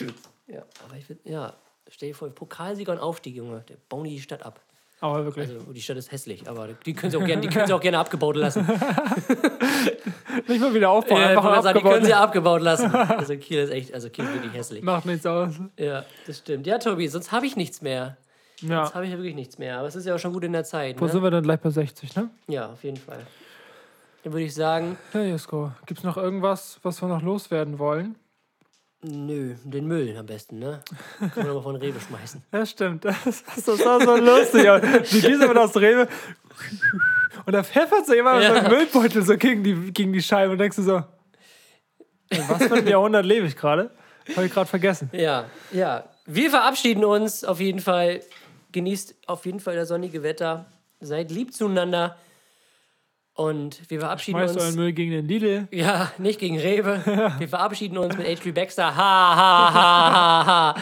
[0.48, 1.56] Ja, aber ich würde, ja,
[1.88, 4.62] stell dir vor, Pokalsieger und Aufstieg, Junge, der bauen die Stadt ab.
[5.02, 5.50] Aber wirklich.
[5.50, 7.80] Also die Stadt ist hässlich, aber die können sie auch gerne, die können sie auch
[7.80, 8.68] gerne abgebaut lassen.
[10.48, 12.92] Nicht mal wieder aufbauen, einfach wollte sagen, die können sie abgebaut lassen.
[13.20, 14.84] Also Kiel ist echt, also Kiel ist wirklich hässlich.
[14.84, 15.54] Macht nichts aus.
[15.78, 16.66] Ja, das stimmt.
[16.68, 18.18] Ja, Tobi, sonst habe ich nichts mehr.
[18.62, 18.84] Ja.
[18.84, 19.78] Jetzt habe ich ja wirklich nichts mehr.
[19.80, 21.00] Aber es ist ja auch schon gut in der Zeit.
[21.00, 21.24] Wo sind Ne?
[21.24, 22.30] wir dann gleich bei 60, ne?
[22.48, 23.20] Ja, auf jeden Fall.
[24.24, 25.72] Dann würde ich sagen, Ja, Jesko.
[25.86, 28.16] Gibt's noch irgendwas, was wir noch loswerden wollen?
[29.02, 30.82] Nö, den Müll am besten, ne?
[31.20, 32.44] Kann man aber von Rewe schmeißen.
[32.52, 33.06] Ja, stimmt.
[33.06, 34.64] Das, das, das war so lustig.
[34.64, 36.08] Du gehst aber aus Rewe
[37.46, 38.50] und da pfeffert so jemand Ja.
[38.50, 41.04] so einen Müllbeutel so gegen die, gegen die Scheibe und denkst du so,
[42.48, 43.92] was für ein Jahrhundert lebe ich gerade?
[44.36, 45.10] Habe ich gerade vergessen.
[45.14, 46.04] Ja, ja.
[46.26, 48.22] Wir verabschieden uns auf jeden Fall.
[48.72, 50.66] Genießt auf jeden Fall das sonnige Wetter.
[51.00, 52.18] Seid lieb zueinander.
[53.40, 54.76] Und wir verabschieden Schmeißt euren uns.
[54.76, 55.70] Müll gegen den Lidl.
[55.72, 57.02] Ja, nicht gegen Rewe.
[57.38, 58.52] Wir verabschieden uns mit H.P.
[58.52, 58.94] Baxter.
[58.94, 60.76] Ha, ha, ha, ha, ha.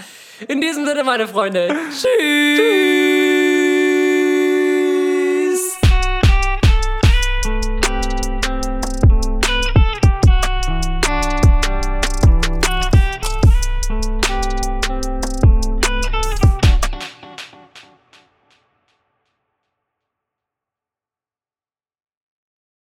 [0.47, 1.67] In diesem Sinne, meine Freunde.
[1.91, 3.06] Tschüss.